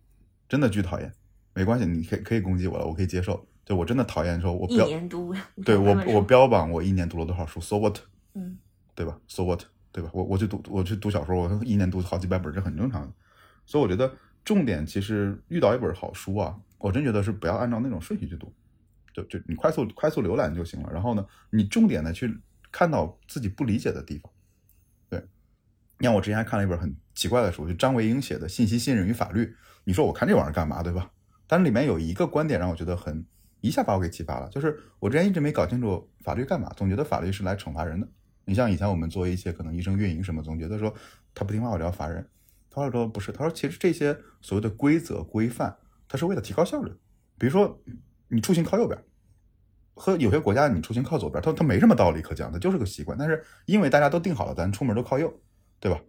[0.48, 1.12] 真的巨讨厌。
[1.54, 3.48] 没关系，你可以可以攻击我了，我可以接受。
[3.66, 5.34] 就我真的讨厌说，我一年读，
[5.66, 7.98] 对我我标榜我一年读了多少书，so what？
[8.34, 8.58] 嗯。
[8.96, 9.62] 对吧？So what？
[9.92, 10.10] 对吧？
[10.12, 13.14] 我我去读，我去读小说，我一年读好几百本，这很正常的。
[13.66, 14.12] 所以我觉得
[14.44, 18.52] 重点其实遇到一本好书啊，我真觉得是不要按照那种顺序去读，
[19.14, 20.90] 就就你快速快速浏览就行了。
[20.92, 22.36] 然后呢，你重点的去
[22.72, 24.32] 看到自己不理解的地方。
[26.00, 29.46] 你看我之前还看了一本很奇怪的书，就张维英写的《信息信任与法律》。
[29.84, 30.84] 你说我看这玩意儿干嘛？
[30.84, 31.12] 对吧？
[31.48, 33.26] 但是里面有一个观点让我觉得很
[33.62, 38.08] 一下把我给启发了，就是我之前一直没搞清楚法律干嘛，总觉得法律是来惩罚人的。
[38.46, 40.94] 你像以前我们做一些可能医生运营什么，总觉得说
[41.34, 42.26] 他不听话我就要罚人。
[42.70, 45.76] 他说不是，他说其实这些所谓的规则规范，
[46.08, 46.92] 它是为了提高效率。
[47.40, 47.82] 比如说
[48.28, 49.02] 你出行靠右边，
[49.96, 53.18] 和有些国家你出行靠左边，它它没什么道理可讲，它就是个习惯。
[53.18, 55.34] 但是因为大家都定好了，咱出门都靠右，
[55.80, 56.00] 对吧？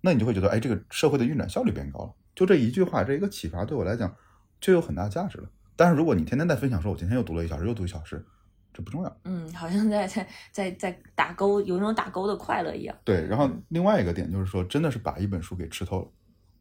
[0.00, 2.14] 那你就会觉得，哎，这个社会的运转效率变高了。
[2.34, 4.14] 就这一句话，这一个启发对我来讲
[4.60, 5.50] 就有很大价值了。
[5.74, 8.24] 但是如果你天天在分享说，我今天又读了一小时，又读一小时。
[8.70, 12.96] 这不重要，嗯，好像在在在在打勾，有那种打勾的快乐一样。
[13.02, 16.08] 对，然后另外一个点就是说，真的是把一本书给吃透了。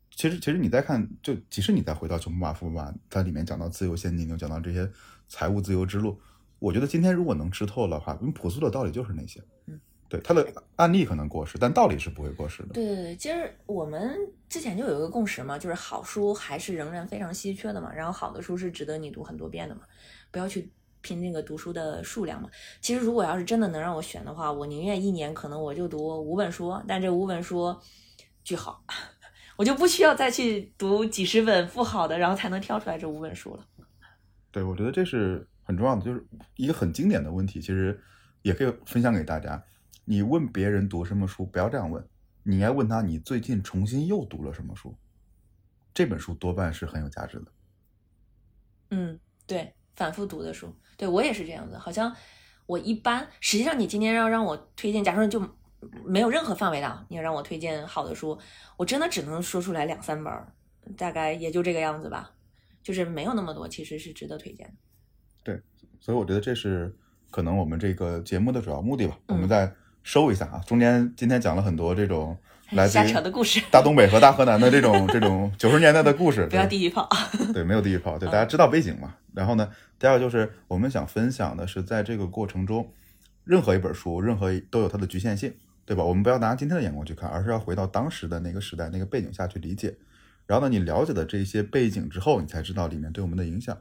[0.09, 4.89] 其实，其实你再看，就即使你再回到《穷爸爸富爸爸》，它里面讲到自由现金流，讲到这些
[5.27, 6.19] 财务自由之路，
[6.57, 9.39] 我觉得今天如果能吃透的话，因为朴素的道理就是那些。
[9.67, 9.79] 嗯，
[10.09, 12.69] 对，它的案例可能过时，但道理是不会过时的。
[12.73, 14.17] 对对对，其实我们
[14.49, 19.81] 之前就有一个共识嘛，就是好书还是仍然非常稀缺的嘛，然后好的书是值得你读很多遍的嘛，
[20.31, 20.71] 不要去。
[20.99, 22.49] 拼那个读书的数量嘛。
[22.81, 27.73] 其实如果要是真的能让我选的话，我宁愿一年可能我就读五本书，但这五本书
[28.43, 28.83] 巨好，
[29.55, 33.63] 我就不需要再去读几十本不好的，然后才能挑出来这五本书了。
[34.51, 37.97] 对，我觉得这是很重要的，就是一个很经典的问题，其实
[38.41, 39.63] 也可以分享给大家。
[40.09, 42.01] 你问别人读什么书，不要这样问，
[42.41, 44.95] 你应该问他你最近重新又读了什么书。
[45.93, 47.51] 这本书多半是很有价值的。
[48.91, 51.77] 嗯，对，反复读的书，对我也是这样子。
[51.77, 52.15] 好像
[52.67, 55.45] 我一般，实际上你今天要让我推荐，假如就
[56.05, 58.39] 没有任何范围的，你要让我推荐好的书，
[58.77, 60.33] 我真的只能说出来两三本，
[60.95, 62.31] 大概也就这个样子吧，
[62.81, 64.73] 就是没有那么多，其实是值得推荐的。
[65.43, 65.61] 对，
[65.99, 66.95] 所以我觉得这是
[67.29, 69.19] 可能我们这个节目的主要目的吧。
[69.27, 69.69] 我嗯们再
[70.07, 72.37] 收一下啊，中间今天讲了很多这种
[72.71, 77.09] 来自于扯的故事，大东北和大河南的这种 这种九十年代的故事，不要对地狱炮。
[77.53, 79.15] 对，没有地狱炮，对，嗯大家知道背景嘛。
[79.33, 82.89] 然后呢，第二个就是我们想分享的是，在这个过程中，
[83.43, 85.53] 任何一本书，任何都有它的局限性，
[85.85, 86.05] 对吧？
[86.05, 89.93] 我们不要拿今天的眼光去看，而是要回到当时的那个时代、那个背景下去理解。
[90.45, 93.77] 然后呢，你了解了这些背景之后，你才知道里面对我们的影响。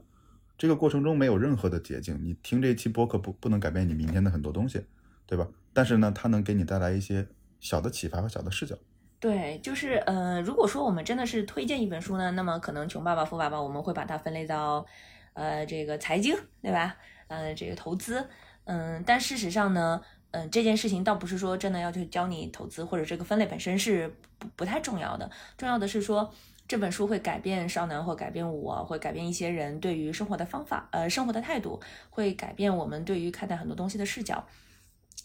[0.59, 4.83] 这个过程中没有任何的捷径，你听这一期播客不不能改变你明天的很多东西，
[5.25, 5.47] 对吧？
[5.77, 7.27] 但是呢，它能给你带来一些
[7.61, 8.75] 小的启发和小的视角。
[9.21, 14.87] 对，就是呃，如果说我们真的是推荐一本书呢，那么可能《穷爸爸富爸爸》我们会把它分类到
[15.35, 16.97] 呃这个财经，对吧？
[17.29, 18.27] 呃，这个投资，
[18.65, 20.01] 嗯，但事实上呢，
[20.31, 24.09] 嗯、这件事情倒不是说真的要去教你投资，或者这个分类本身是
[24.39, 26.33] 不不太重要的，重要的是说。
[26.69, 34.45] 这本书会改变少男，或改变我，会改变一些人对于生活的方法，呃，生活的态度，会改变我们对于看待很多东西的视角。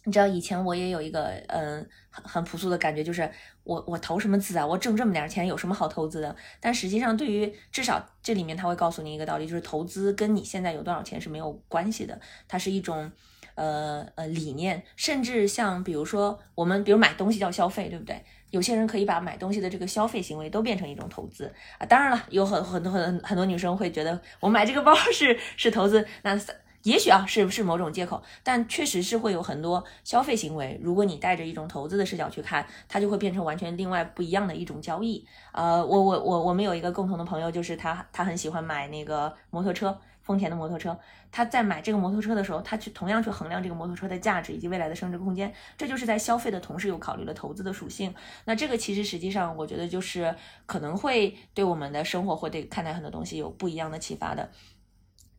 [0.04, 3.30] 你知道以前我也有一个嗯很很朴素的感觉，就是
[3.64, 4.66] 我我投什么资啊？
[4.66, 6.36] 我挣这么点钱有什么好投资的？
[6.60, 13.12] 但实际上，对于至少这里面他会告诉你一个道理，就是投资跟你现在有多少钱是没有关系的，它是一种
[13.56, 18.24] 呃呃理念，甚至像比如说我们比如买东西叫消费，对不对？
[18.49, 21.86] 有些人可以把买东西的这个消费行为都变成一种投资啊。
[21.86, 26.38] 当然了，有很很多很很多女生会觉得我买这个包是是投资，那
[26.84, 30.79] 也许啊是是某种借口，但确实是会有很多消费行为。
[30.82, 35.25] 如果你带着一种投资的视角去看，它就会变成完全另外不一样的一种交易。
[35.51, 39.99] 呃，我我我我们有一个共同的朋友，就是他他很喜欢买那个摩托车。
[40.23, 40.97] 丰田的摩托车，
[41.32, 48.13] 他在买这个摩托车的时候，他去同样去衡量这个摩托车的价值以及未来的升值空间，这就是在消费的同时又考虑了投资的属性。
[48.45, 50.34] 那这个其实实际上，我觉得就是
[50.67, 54.51] 可能会对我们的生活或对看待很多东西有不一样的启发的。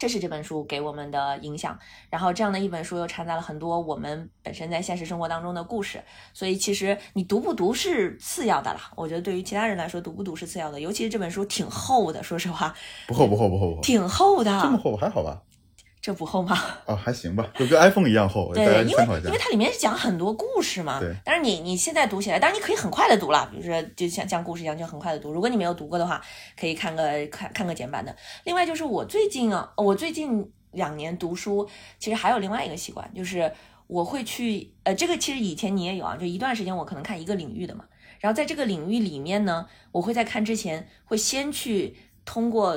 [0.03, 1.79] 这是这本书给我们的影响，
[2.11, 6.03] 然后这样的一本书又掺杂了很多我们本身在现实生活当中的故事，
[6.35, 8.91] 所以其实你读不读是次要的啦。
[8.97, 12.75] 我觉得对于其他人来说，读不读是次要的，尤其是这本书挺厚的，说实话，
[13.07, 14.61] 不厚不厚不厚不厚，挺厚的。
[14.61, 15.41] 这么厚还好吧？
[16.03, 16.59] 这不厚吗？
[16.85, 19.39] 哦，还行吧，就跟 iPhone 一样厚，对，因为因为。
[19.39, 20.99] 它里面是讲很多故事嘛。
[20.99, 21.15] 对。
[21.25, 25.33] 但是你你现在读起来，当然你可以很快的读了，比如说就像像故事一样，就很快的读。
[25.33, 26.21] 如果你没有读过的话，
[26.59, 28.13] 可以看个看看个简版的。
[28.43, 31.69] 另外就是我最近啊，我最近两年读书，
[32.01, 33.53] 其实还有另外一个习惯，就是
[33.87, 37.85] 我会去呃，这个其实以前你也有啊，就一段时间我可能看一个领域的嘛，
[38.19, 42.77] 然后在这个领域里面呢，我会在看之前会先去通过。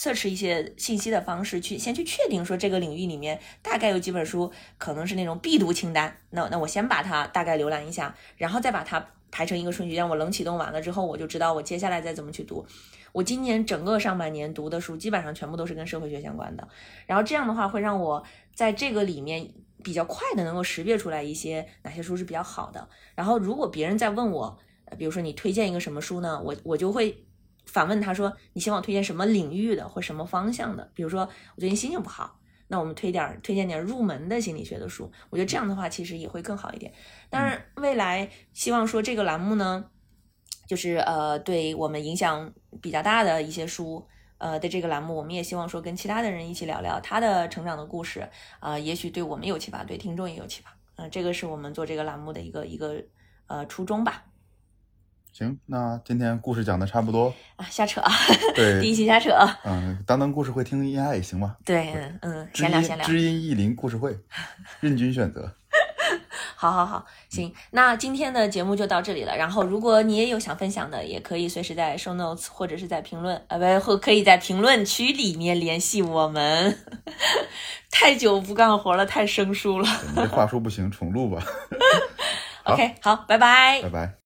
[0.00, 12.64] 测试一些信息的方式去先去确定说这个领域里面大概有几本书可能是那种必读清单，那那我先把它大概浏览一下，然后再把它排成一个顺序，让我冷启动完了之后，我就知道我接下来再怎么去读。
[13.10, 16.68] 我今年整个上半年读的书基本上全部都是跟社会学相关的，
[17.04, 18.22] 然后这样的话会让我
[18.54, 22.88] 在这个里面比较快的能够识别出来一些哪些书是比较好的。
[23.16, 24.56] 然后如果别人在问我，
[24.96, 27.24] 比如说你推荐一个什么书呢，我我就会。
[27.68, 30.90] 反问他说：“你希望推荐什么领域的或什么方向的？
[30.94, 31.20] 比如说
[31.54, 35.12] 我最近心情不好，那我们推点推荐点入门的心理学的书。
[35.30, 36.92] 我觉得这样的话其实也会更好一点。
[37.30, 39.84] 当然，未来希望说这个栏目呢，
[40.66, 42.52] 就是呃对我们影响
[42.82, 44.04] 比较大的一些书。”
[44.40, 48.20] 呃的这个栏目，我们也希望说跟其他的人一起聊聊他的成长的故事，
[48.60, 53.02] 啊、呃，也许对我们有启发，对听众也有启发，嗯、呃，这个是我们做这个栏目的一个一个
[53.48, 54.26] 呃初衷吧。
[55.38, 58.02] 行，那今天故事讲的差不多啊，瞎扯，
[58.56, 59.30] 对， 第一期瞎扯，
[59.64, 61.54] 嗯，当当故事会听音爱行吧？
[61.64, 64.18] 对，嗯嗯，闲聊闲聊，知音意林故事会，
[64.80, 65.54] 任君选择。
[66.56, 69.36] 好好好，行，那今天的节目就到这里了。
[69.36, 76.76] 然后，如果你也有想分享的，也可以随时在 show notes 或者是在评论，呃，不，或可以在评论区里面联系我们。
[77.92, 79.88] 太久不干活了，太生疏了。
[80.08, 81.40] 你这话说不行，重录吧。
[82.64, 83.80] OK，好，拜拜。
[83.82, 84.17] 拜拜。